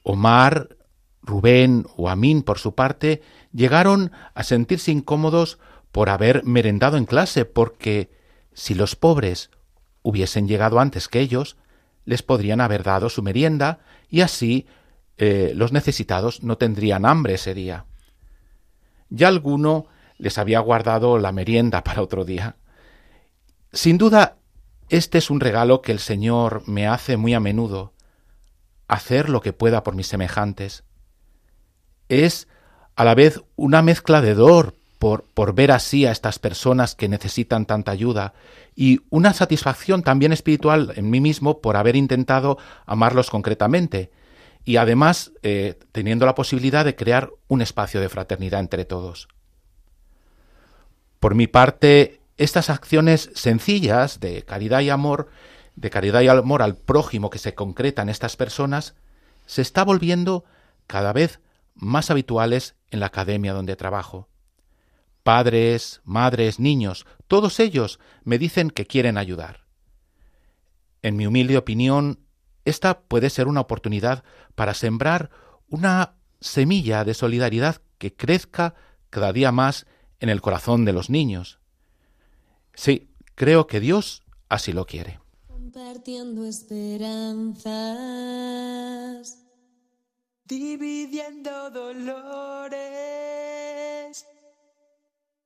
Omar, 0.02 0.76
Rubén 1.24 1.86
o 1.96 2.10
Amín, 2.10 2.42
por 2.42 2.58
su 2.58 2.74
parte, 2.74 3.22
llegaron 3.52 4.12
a 4.34 4.44
sentirse 4.44 4.92
incómodos 4.92 5.58
por 5.90 6.10
haber 6.10 6.44
merendado 6.44 6.96
en 6.96 7.06
clase, 7.06 7.44
porque 7.44 8.10
si 8.52 8.74
los 8.74 8.94
pobres 8.94 9.50
hubiesen 10.02 10.46
llegado 10.46 10.80
antes 10.80 11.08
que 11.08 11.20
ellos, 11.20 11.56
les 12.04 12.22
podrían 12.22 12.60
haber 12.60 12.82
dado 12.82 13.08
su 13.08 13.22
merienda 13.22 13.80
y 14.10 14.20
así 14.20 14.66
eh, 15.16 15.52
los 15.54 15.72
necesitados 15.72 16.42
no 16.42 16.58
tendrían 16.58 17.06
hambre 17.06 17.34
ese 17.34 17.54
día. 17.54 17.86
Ya 19.08 19.28
alguno 19.28 19.86
les 20.18 20.38
había 20.38 20.60
guardado 20.60 21.18
la 21.18 21.32
merienda 21.32 21.82
para 21.82 22.02
otro 22.02 22.24
día. 22.24 22.56
Sin 23.72 23.96
duda, 23.96 24.36
este 24.90 25.18
es 25.18 25.30
un 25.30 25.40
regalo 25.40 25.80
que 25.80 25.92
el 25.92 25.98
Señor 25.98 26.62
me 26.66 26.86
hace 26.86 27.16
muy 27.16 27.32
a 27.32 27.40
menudo, 27.40 27.92
hacer 28.88 29.30
lo 29.30 29.40
que 29.40 29.52
pueda 29.52 29.82
por 29.82 29.94
mis 29.94 30.06
semejantes. 30.06 30.84
Es 32.08 32.48
a 32.96 33.04
la 33.04 33.14
vez 33.14 33.42
una 33.56 33.82
mezcla 33.82 34.20
de 34.20 34.34
dolor 34.34 34.74
por, 34.98 35.24
por 35.34 35.54
ver 35.54 35.72
así 35.72 36.06
a 36.06 36.12
estas 36.12 36.38
personas 36.38 36.94
que 36.94 37.08
necesitan 37.08 37.66
tanta 37.66 37.92
ayuda 37.92 38.34
y 38.74 39.00
una 39.10 39.32
satisfacción 39.32 40.02
también 40.02 40.32
espiritual 40.32 40.92
en 40.96 41.10
mí 41.10 41.20
mismo 41.20 41.60
por 41.60 41.76
haber 41.76 41.96
intentado 41.96 42.58
amarlos 42.86 43.30
concretamente 43.30 44.10
y 44.64 44.76
además 44.76 45.32
eh, 45.42 45.78
teniendo 45.92 46.26
la 46.26 46.34
posibilidad 46.34 46.84
de 46.84 46.96
crear 46.96 47.30
un 47.48 47.60
espacio 47.60 48.00
de 48.00 48.08
fraternidad 48.08 48.60
entre 48.60 48.84
todos. 48.84 49.28
Por 51.20 51.34
mi 51.34 51.46
parte, 51.46 52.20
estas 52.36 52.70
acciones 52.70 53.30
sencillas 53.34 54.20
de 54.20 54.42
caridad 54.42 54.80
y 54.80 54.90
amor, 54.90 55.28
de 55.76 55.90
caridad 55.90 56.22
y 56.22 56.28
amor 56.28 56.62
al 56.62 56.76
prójimo 56.76 57.30
que 57.30 57.38
se 57.38 57.54
concretan 57.54 58.08
estas 58.08 58.36
personas, 58.36 58.94
se 59.46 59.62
está 59.62 59.84
volviendo 59.84 60.44
cada 60.86 61.12
vez 61.12 61.40
más 61.74 62.10
habituales 62.10 62.76
en 62.90 63.00
la 63.00 63.06
academia 63.06 63.52
donde 63.52 63.76
trabajo. 63.76 64.28
Padres, 65.22 66.00
madres, 66.04 66.60
niños, 66.60 67.06
todos 67.28 67.60
ellos 67.60 67.98
me 68.24 68.38
dicen 68.38 68.70
que 68.70 68.86
quieren 68.86 69.18
ayudar. 69.18 69.64
En 71.02 71.16
mi 71.16 71.26
humilde 71.26 71.56
opinión, 71.56 72.20
esta 72.64 73.00
puede 73.00 73.30
ser 73.30 73.48
una 73.48 73.60
oportunidad 73.60 74.24
para 74.54 74.74
sembrar 74.74 75.30
una 75.68 76.14
semilla 76.40 77.04
de 77.04 77.14
solidaridad 77.14 77.80
que 77.98 78.14
crezca 78.14 78.74
cada 79.10 79.32
día 79.32 79.52
más 79.52 79.86
en 80.20 80.28
el 80.28 80.40
corazón 80.40 80.84
de 80.84 80.92
los 80.92 81.10
niños. 81.10 81.58
Sí, 82.74 83.10
creo 83.34 83.66
que 83.66 83.80
Dios 83.80 84.22
así 84.48 84.72
lo 84.72 84.86
quiere. 84.86 85.20
Compartiendo 85.46 86.44
esperanzas, 86.44 87.74
dividiendo 90.44 91.70
dolores, 91.70 92.14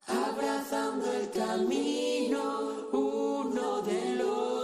abrazando 0.07 1.13
el 1.13 1.31
camino 1.31 2.89
uno 2.93 3.83
del 3.83 4.21
otro. 4.23 4.58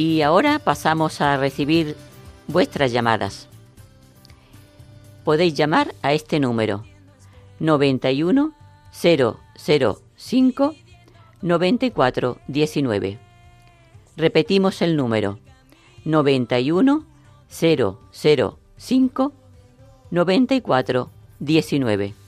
Y 0.00 0.22
ahora 0.22 0.58
pasamos 0.60 1.20
a 1.20 1.36
recibir 1.36 1.94
vuestras 2.48 2.90
llamadas. 2.90 3.50
Podéis 5.24 5.52
llamar 5.52 5.94
a 6.00 6.14
este 6.14 6.40
número 6.40 6.86
91 7.58 8.54
005 8.92 10.74
94 11.42 12.38
19. 12.48 13.18
Repetimos 14.16 14.80
el 14.80 14.96
número 14.96 15.38
91 16.06 17.04
005 17.50 19.32
94 20.10 21.10
19. 21.40 22.19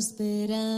Compartiendo 0.00 0.69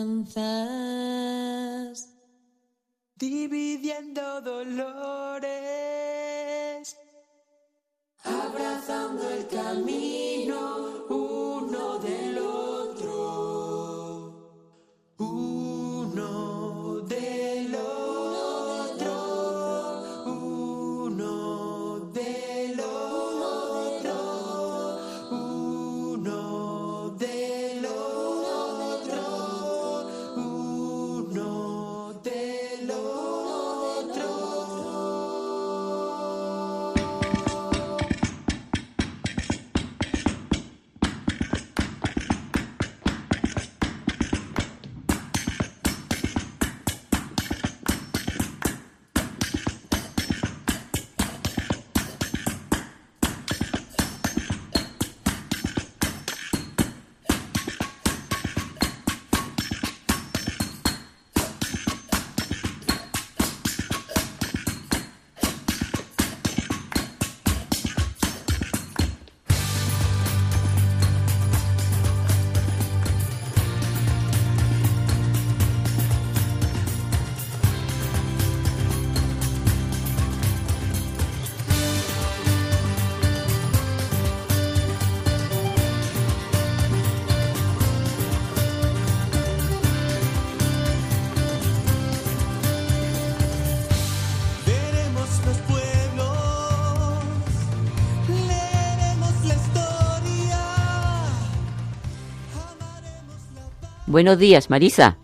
Buenos 104.13 104.39
días, 104.39 104.69
Marisa. 104.69 105.17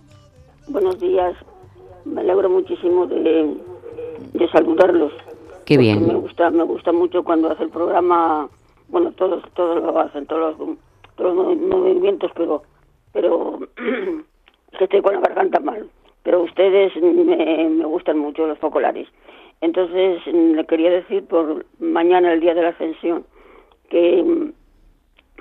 Buenos 0.66 0.98
días. 0.98 1.34
Me 2.06 2.22
alegro 2.22 2.48
muchísimo 2.48 3.06
de, 3.06 3.54
de 4.32 4.48
saludarlos. 4.48 5.12
Qué 5.66 5.76
bien. 5.76 6.06
Me 6.06 6.14
gusta, 6.14 6.48
me 6.50 6.62
gusta 6.64 6.90
mucho 6.92 7.22
cuando 7.22 7.50
hace 7.50 7.64
el 7.64 7.68
programa. 7.70 8.48
Bueno, 8.88 9.12
todos, 9.12 9.42
todos 9.54 9.82
lo 9.82 10.00
hacen, 10.00 10.24
todos 10.24 10.56
los, 10.58 10.68
todos 11.16 11.36
los 11.36 11.46
movi- 11.46 11.68
movimientos, 11.68 12.30
pero, 12.34 12.62
pero 13.12 13.58
que 14.78 14.84
estoy 14.84 15.02
con 15.02 15.12
la 15.16 15.20
garganta 15.20 15.60
mal. 15.60 15.86
Pero 16.22 16.42
ustedes 16.44 16.90
me, 16.96 17.68
me 17.68 17.84
gustan 17.84 18.18
mucho 18.18 18.46
los 18.46 18.58
focolares. 18.58 19.06
Entonces 19.60 20.20
le 20.26 20.64
quería 20.64 20.90
decir 20.90 21.24
por 21.26 21.66
mañana 21.78 22.32
el 22.32 22.40
día 22.40 22.54
de 22.54 22.62
la 22.62 22.68
ascensión 22.70 23.26
que 23.90 24.52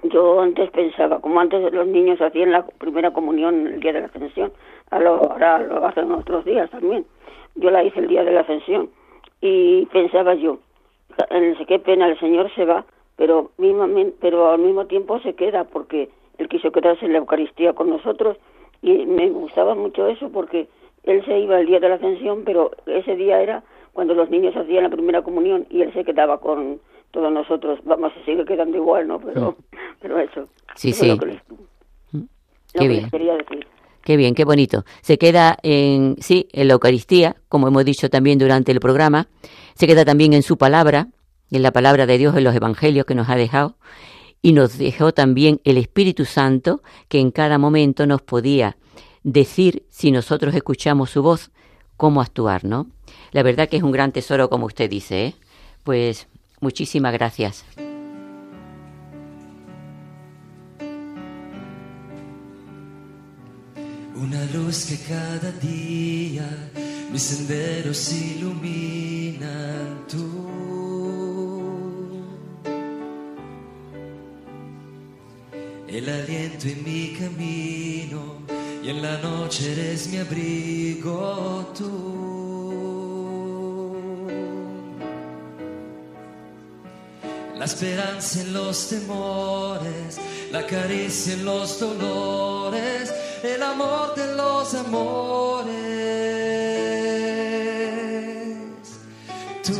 yo 0.03 0.41
antes 0.41 0.69
pensaba, 0.71 1.19
como 1.19 1.39
antes 1.39 1.73
los 1.73 1.87
niños 1.87 2.21
hacían 2.21 2.51
la 2.51 2.65
primera 2.65 3.11
comunión 3.11 3.67
el 3.67 3.79
día 3.79 3.93
de 3.93 4.01
la 4.01 4.05
ascensión, 4.07 4.51
ahora 4.91 5.59
lo 5.59 5.85
hacen 5.85 6.11
otros 6.11 6.45
días 6.45 6.69
también. 6.69 7.05
Yo 7.55 7.71
la 7.71 7.83
hice 7.83 7.99
el 7.99 8.07
día 8.07 8.23
de 8.23 8.31
la 8.31 8.41
ascensión 8.41 8.89
y 9.41 9.85
pensaba 9.87 10.35
yo, 10.35 10.59
en 11.29 11.55
qué 11.65 11.79
pena 11.79 12.07
el 12.07 12.19
Señor 12.19 12.53
se 12.53 12.65
va, 12.65 12.85
pero, 13.15 13.51
pero 14.19 14.51
al 14.51 14.59
mismo 14.59 14.85
tiempo 14.85 15.19
se 15.19 15.33
queda 15.33 15.63
porque 15.63 16.09
Él 16.37 16.47
quiso 16.47 16.71
quedarse 16.71 17.05
en 17.05 17.13
la 17.13 17.19
Eucaristía 17.19 17.73
con 17.73 17.89
nosotros 17.89 18.37
y 18.81 19.05
me 19.05 19.29
gustaba 19.29 19.73
mucho 19.73 20.07
eso 20.07 20.29
porque 20.31 20.67
Él 21.03 21.25
se 21.25 21.39
iba 21.39 21.59
el 21.59 21.65
día 21.65 21.79
de 21.79 21.89
la 21.89 21.95
ascensión, 21.95 22.43
pero 22.45 22.71
ese 22.85 23.15
día 23.15 23.41
era 23.41 23.63
cuando 23.93 24.13
los 24.13 24.29
niños 24.29 24.55
hacían 24.55 24.83
la 24.83 24.89
primera 24.89 25.23
comunión 25.23 25.65
y 25.71 25.81
Él 25.81 25.91
se 25.93 26.03
quedaba 26.03 26.39
con 26.39 26.79
todos 27.11 27.31
nosotros. 27.31 27.79
Vamos, 27.85 28.13
se 28.13 28.23
sigue 28.25 28.45
quedando 28.45 28.77
igual, 28.77 29.07
¿no? 29.07 29.19
Pero, 29.19 29.57
pero 30.01 30.19
eso. 30.19 30.47
Sí, 30.75 30.89
eso 30.89 31.05
es 31.05 31.11
sí. 31.11 31.15
lo 31.15 31.17
que 31.19 31.25
les, 31.25 31.41
lo 31.49 31.57
Qué 32.73 32.79
que 32.79 32.87
bien. 32.87 33.01
les 33.03 33.11
quería 33.11 33.33
decir. 33.35 33.67
Qué 34.03 34.15
bien, 34.15 34.35
qué 34.35 34.45
bonito. 34.45 34.85
Se 35.01 35.17
queda 35.17 35.57
en, 35.63 36.15
sí, 36.21 36.47
en 36.53 36.67
la 36.67 36.75
Eucaristía, 36.75 37.35
como 37.49 37.67
hemos 37.67 37.83
dicho 37.83 38.09
también 38.09 38.39
durante 38.39 38.71
el 38.71 38.79
programa. 38.79 39.27
Se 39.73 39.85
queda 39.85 40.05
también 40.05 40.33
en 40.33 40.43
su 40.43 40.57
palabra, 40.57 41.07
en 41.51 41.61
la 41.61 41.71
palabra 41.71 42.05
de 42.05 42.17
Dios, 42.17 42.35
en 42.37 42.45
los 42.45 42.55
evangelios 42.55 43.05
que 43.05 43.15
nos 43.15 43.27
ha 43.29 43.35
dejado. 43.35 43.75
Y 44.41 44.53
nos 44.53 44.77
dejó 44.77 45.13
también 45.13 45.59
el 45.65 45.77
Espíritu 45.77 46.23
Santo, 46.23 46.81
que 47.09 47.19
en 47.19 47.31
cada 47.31 47.57
momento 47.57 48.05
nos 48.05 48.21
podía 48.21 48.77
decir, 49.23 49.83
si 49.89 50.11
nosotros 50.11 50.55
escuchamos 50.55 51.09
su 51.09 51.21
voz, 51.21 51.51
cómo 51.97 52.21
actuar, 52.21 52.63
¿no? 52.63 52.87
La 53.31 53.43
verdad 53.43 53.67
que 53.67 53.77
es 53.77 53.83
un 53.83 53.91
gran 53.91 54.13
tesoro, 54.13 54.49
como 54.49 54.67
usted 54.67 54.89
dice, 54.89 55.25
¿eh? 55.25 55.35
Pues 55.83 56.29
muchísimas 56.59 57.13
gracias. 57.13 57.65
Una 64.15 64.43
luz 64.45 64.85
que 64.85 64.97
cada 64.97 65.51
día 65.51 66.49
mis 67.11 67.21
senderos 67.21 68.11
iluminan 68.13 70.05
tú. 70.07 70.47
El 75.87 76.09
aliento 76.09 76.67
en 76.67 76.83
mi 76.83 77.13
camino 77.13 78.41
y 78.83 78.89
en 78.89 79.01
la 79.01 79.17
noche 79.19 79.71
eres 79.71 80.07
mi 80.07 80.17
abrigo 80.17 81.71
tú. 81.77 82.96
La 87.57 87.65
esperanza 87.65 88.41
en 88.41 88.53
los 88.53 88.89
temores, 88.89 90.19
la 90.51 90.65
caricia 90.67 91.33
en 91.33 91.43
los 91.43 91.79
dolores, 91.79 93.11
el 93.41 93.63
amor 93.63 94.13
de 94.13 94.35
los 94.35 94.75
amores. 94.75 95.73
Tú, 99.63 99.73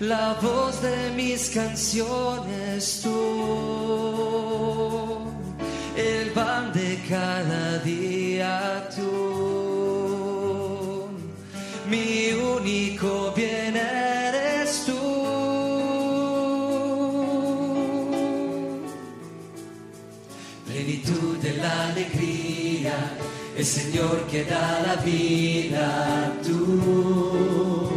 la 0.00 0.38
voz 0.40 0.80
de 0.80 1.10
mis 1.14 1.50
canciones, 1.50 3.02
tú, 3.02 3.10
el 5.96 6.30
pan 6.30 6.72
de 6.72 6.98
cada 7.10 7.78
día, 7.80 8.88
tú, 8.96 9.06
mi 11.90 12.32
único 12.32 13.32
bien 13.36 13.55
el 23.56 23.64
Señor 23.64 24.26
que 24.30 24.44
da 24.44 24.82
la 24.86 24.96
vida, 24.96 26.32
tú. 26.44 27.88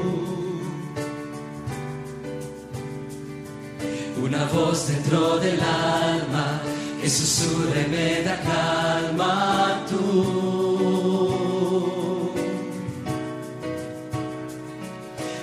Una 4.24 4.46
voz 4.46 4.88
dentro 4.88 5.38
del 5.40 5.60
alma 5.60 6.62
que 7.02 7.10
susurra 7.10 7.82
y 7.82 7.90
me 7.90 8.22
da 8.24 8.40
calma, 8.42 9.86
tú. 9.90 10.00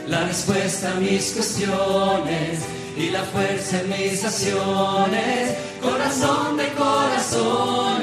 La 0.07 0.25
respuesta 0.25 0.93
a 0.93 0.95
mis 0.95 1.33
cuestiones 1.33 2.61
y 2.97 3.11
la 3.11 3.23
fuerza 3.25 3.81
en 3.81 3.89
mis 3.91 4.25
acciones, 4.25 5.57
corazón 5.83 6.57
de 6.57 6.69
corazones. 6.73 7.96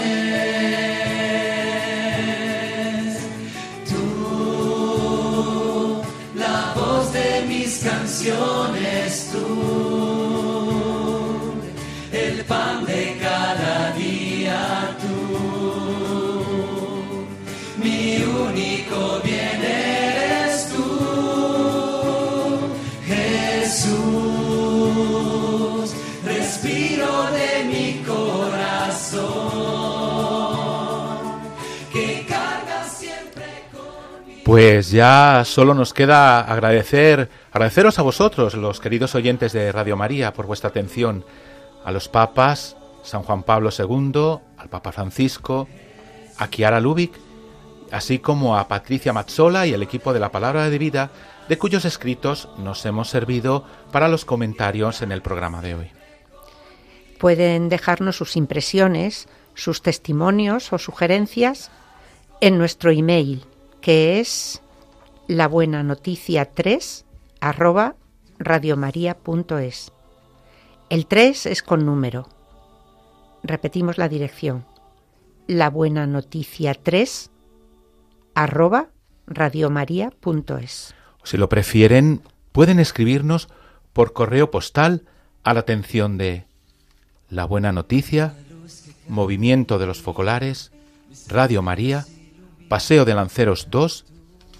el 12.12 12.46
pan 12.46 12.86
de 12.86 13.18
cada 13.22 13.92
día 13.98 14.96
tú, 15.02 15.38
mi 17.84 18.24
único 18.24 19.20
bien 19.26 19.62
eres 19.62 20.70
tú, 20.70 20.88
Jesús, 23.06 23.94
respiro 26.24 27.24
de 27.32 27.66
mi 27.66 28.04
corazón. 28.06 29.34
que 31.92 32.26
carga 32.26 32.86
siempre 32.88 33.66
conmigo. 33.74 34.44
Pues 34.46 34.92
ya 34.92 35.44
solo 35.44 35.74
nos 35.74 35.94
queda 35.94 36.40
agradecer 36.40 37.43
agradeceros 37.54 38.00
a 38.00 38.02
vosotros, 38.02 38.56
los 38.56 38.80
queridos 38.80 39.14
oyentes 39.14 39.54
de 39.54 39.72
Radio 39.72 39.96
María, 39.96 40.34
por 40.34 40.48
vuestra 40.48 40.72
atención, 40.72 41.24
a 41.86 41.92
los 41.92 42.10
papas, 42.10 42.76
San 43.04 43.22
Juan 43.22 43.44
Pablo 43.44 43.70
II, 43.78 44.40
al 44.58 44.70
Papa 44.70 44.92
Francisco, 44.92 45.68
a 46.40 46.50
Chiara 46.50 46.80
Lubick, 46.80 47.14
así 47.92 48.18
como 48.18 48.58
a 48.58 48.68
Patricia 48.68 49.14
Mazzola 49.14 49.68
y 49.68 49.74
el 49.74 49.84
equipo 49.84 50.14
de 50.14 50.20
la 50.20 50.32
Palabra 50.32 50.68
de 50.68 50.80
Vida, 50.80 51.12
de 51.48 51.60
cuyos 51.60 51.86
escritos 51.86 52.50
nos 52.58 52.84
hemos 52.88 53.10
servido 53.10 53.66
para 53.92 54.08
los 54.08 54.26
comentarios 54.26 55.04
en 55.04 55.12
el 55.12 55.22
programa 55.22 55.62
de 55.62 55.76
hoy. 55.76 55.92
Pueden 57.20 57.70
dejarnos 57.70 58.16
sus 58.16 58.36
impresiones, 58.36 59.28
sus 59.54 59.84
testimonios 59.84 60.74
o 60.74 60.80
sugerencias 60.80 61.70
en 62.42 62.58
nuestro 62.58 62.90
email 62.90 63.46
que 63.80 64.20
es 64.20 64.62
la 65.28 65.48
buena 65.48 65.84
noticia 65.84 66.46
3 66.46 67.06
arroba 67.44 67.98
radiomaria.es. 68.40 69.92
El 70.90 71.08
3 71.08 71.46
es 71.48 71.62
con 71.62 71.86
número. 71.86 72.30
Repetimos 73.44 73.98
la 73.98 74.08
dirección. 74.08 74.66
La 75.46 75.70
buena 75.70 76.08
noticia 76.08 76.74
3 76.74 77.32
arroba 78.34 78.92
radiomaria.es. 79.28 80.96
Si 81.24 81.36
lo 81.36 81.50
prefieren, 81.50 82.22
pueden 82.54 82.80
escribirnos 82.80 83.50
por 83.92 84.14
correo 84.14 84.50
postal 84.50 85.04
a 85.44 85.54
la 85.54 85.60
atención 85.60 86.18
de 86.18 86.46
La 87.30 87.44
Buena 87.44 87.74
Noticia, 87.74 88.36
Movimiento 89.10 89.80
de 89.80 89.86
los 89.86 90.02
Focolares, 90.02 90.72
Radio 91.28 91.62
María, 91.62 92.06
Paseo 92.70 93.04
de 93.04 93.16
Lanceros 93.16 93.68
2, 93.70 94.06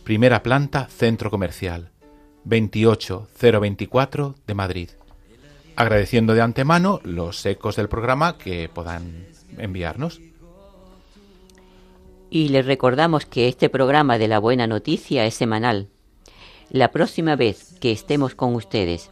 primera 0.04 0.44
planta, 0.44 0.88
Centro 0.90 1.32
Comercial, 1.32 1.93
28024 2.46 4.36
de 4.46 4.54
Madrid. 4.54 4.90
Agradeciendo 5.76 6.34
de 6.34 6.42
antemano 6.42 7.00
los 7.04 7.46
ecos 7.46 7.76
del 7.76 7.90
programa 7.90 8.38
que 8.38 8.70
puedan 8.70 9.26
enviarnos. 9.58 10.22
Y 12.30 12.50
les 12.50 12.66
recordamos 12.66 13.26
que 13.26 13.48
este 13.48 13.70
programa 13.70 14.18
de 14.18 14.28
la 14.28 14.40
buena 14.40 14.68
noticia 14.68 15.26
es 15.26 15.36
semanal. 15.36 15.90
La 16.70 16.92
próxima 16.92 17.36
vez 17.36 17.76
que 17.80 17.92
estemos 17.92 18.36
con 18.36 18.56
ustedes 18.56 19.12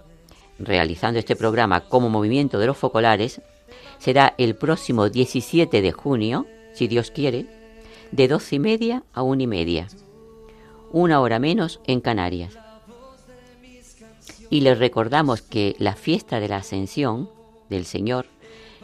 realizando 0.64 1.20
este 1.20 1.36
programa 1.36 1.82
como 1.82 2.10
movimiento 2.10 2.60
de 2.60 2.68
los 2.68 2.78
focolares 2.78 3.42
será 4.00 4.34
el 4.38 4.56
próximo 4.56 5.10
17 5.10 5.82
de 5.82 5.92
junio, 5.92 6.46
si 6.74 6.88
Dios 6.88 7.12
quiere, 7.12 7.46
de 8.12 8.28
doce 8.28 8.56
y 8.56 8.60
media 8.60 9.04
a 9.14 9.24
una 9.24 9.44
y 9.44 9.48
media, 9.48 9.88
una 10.92 11.22
hora 11.22 11.40
menos 11.40 11.80
en 11.86 12.02
Canarias. 12.02 12.58
Y 14.52 14.62
les 14.62 14.78
recordamos 14.78 15.42
que 15.42 15.76
la 15.80 15.96
fiesta 15.96 16.40
de 16.40 16.50
la 16.50 16.58
ascensión 16.58 17.30
del 17.70 17.86
Señor 17.86 18.28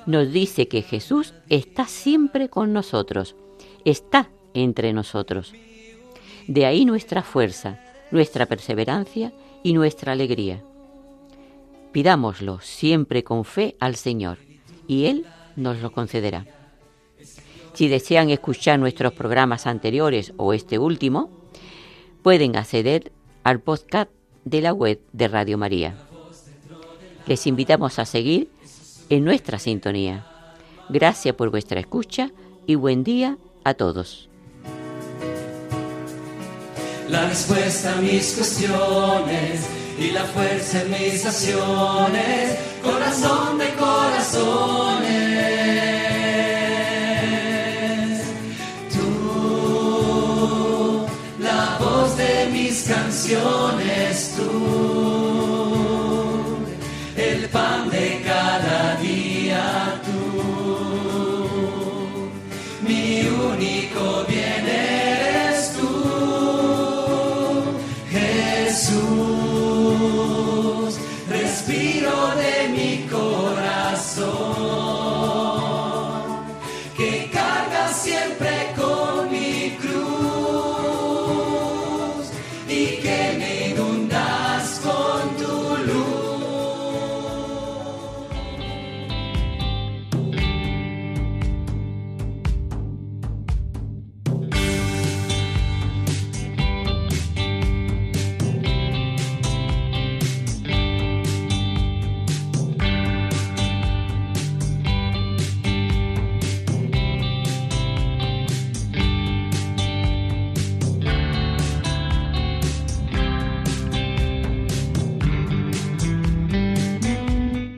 nos 0.05 0.31
dice 0.31 0.69
que 0.69 0.81
Jesús 0.81 1.33
está 1.49 1.85
siempre 1.85 2.47
con 2.49 2.71
nosotros, 2.71 3.35
está 3.83 4.29
entre 4.53 4.93
nosotros. 4.93 5.53
De 6.47 6.65
ahí 6.65 6.85
nuestra 6.85 7.21
fuerza, 7.21 7.79
nuestra 8.11 8.45
perseverancia 8.45 9.33
y 9.61 9.73
nuestra 9.73 10.13
alegría. 10.13 10.63
Pidámoslo 11.91 12.61
siempre 12.61 13.25
con 13.25 13.43
fe 13.43 13.75
al 13.81 13.95
Señor 13.97 14.37
y 14.87 15.05
Él 15.05 15.25
nos 15.57 15.81
lo 15.81 15.91
concederá. 15.91 16.45
Si 17.73 17.89
desean 17.89 18.29
escuchar 18.29 18.79
nuestros 18.79 19.11
programas 19.11 19.67
anteriores 19.67 20.33
o 20.37 20.53
este 20.53 20.79
último, 20.79 21.29
pueden 22.23 22.55
acceder 22.55 23.11
al 23.43 23.59
podcast 23.59 24.09
de 24.49 24.61
la 24.61 24.73
web 24.73 24.99
de 25.11 25.27
Radio 25.27 25.57
María. 25.57 25.95
Les 27.25 27.47
invitamos 27.47 27.99
a 27.99 28.05
seguir 28.05 28.49
en 29.09 29.25
nuestra 29.25 29.59
sintonía. 29.59 30.25
Gracias 30.89 31.35
por 31.35 31.49
vuestra 31.49 31.79
escucha 31.79 32.31
y 32.65 32.75
buen 32.75 33.03
día 33.03 33.37
a 33.63 33.73
todos. 33.73 34.29
La 37.09 37.27
respuesta 37.27 37.97
a 37.97 38.01
mis 38.01 38.33
cuestiones 38.33 39.67
y 39.99 40.11
la 40.11 40.23
fuerza 40.25 40.81
en 40.81 40.91
mis 40.91 41.25
acciones, 41.25 42.57
corazón 42.83 43.57
de 43.57 43.73
corazones. 43.75 45.86
Canciones 53.27 54.35
tú, 54.37 54.43
el 57.17 57.49
pan 57.49 57.89
de 57.89 58.21
cada 58.25 58.95
día 59.01 60.01
tú, 60.05 60.43
mi 62.87 63.27
único 63.27 64.23
bien 64.29 64.36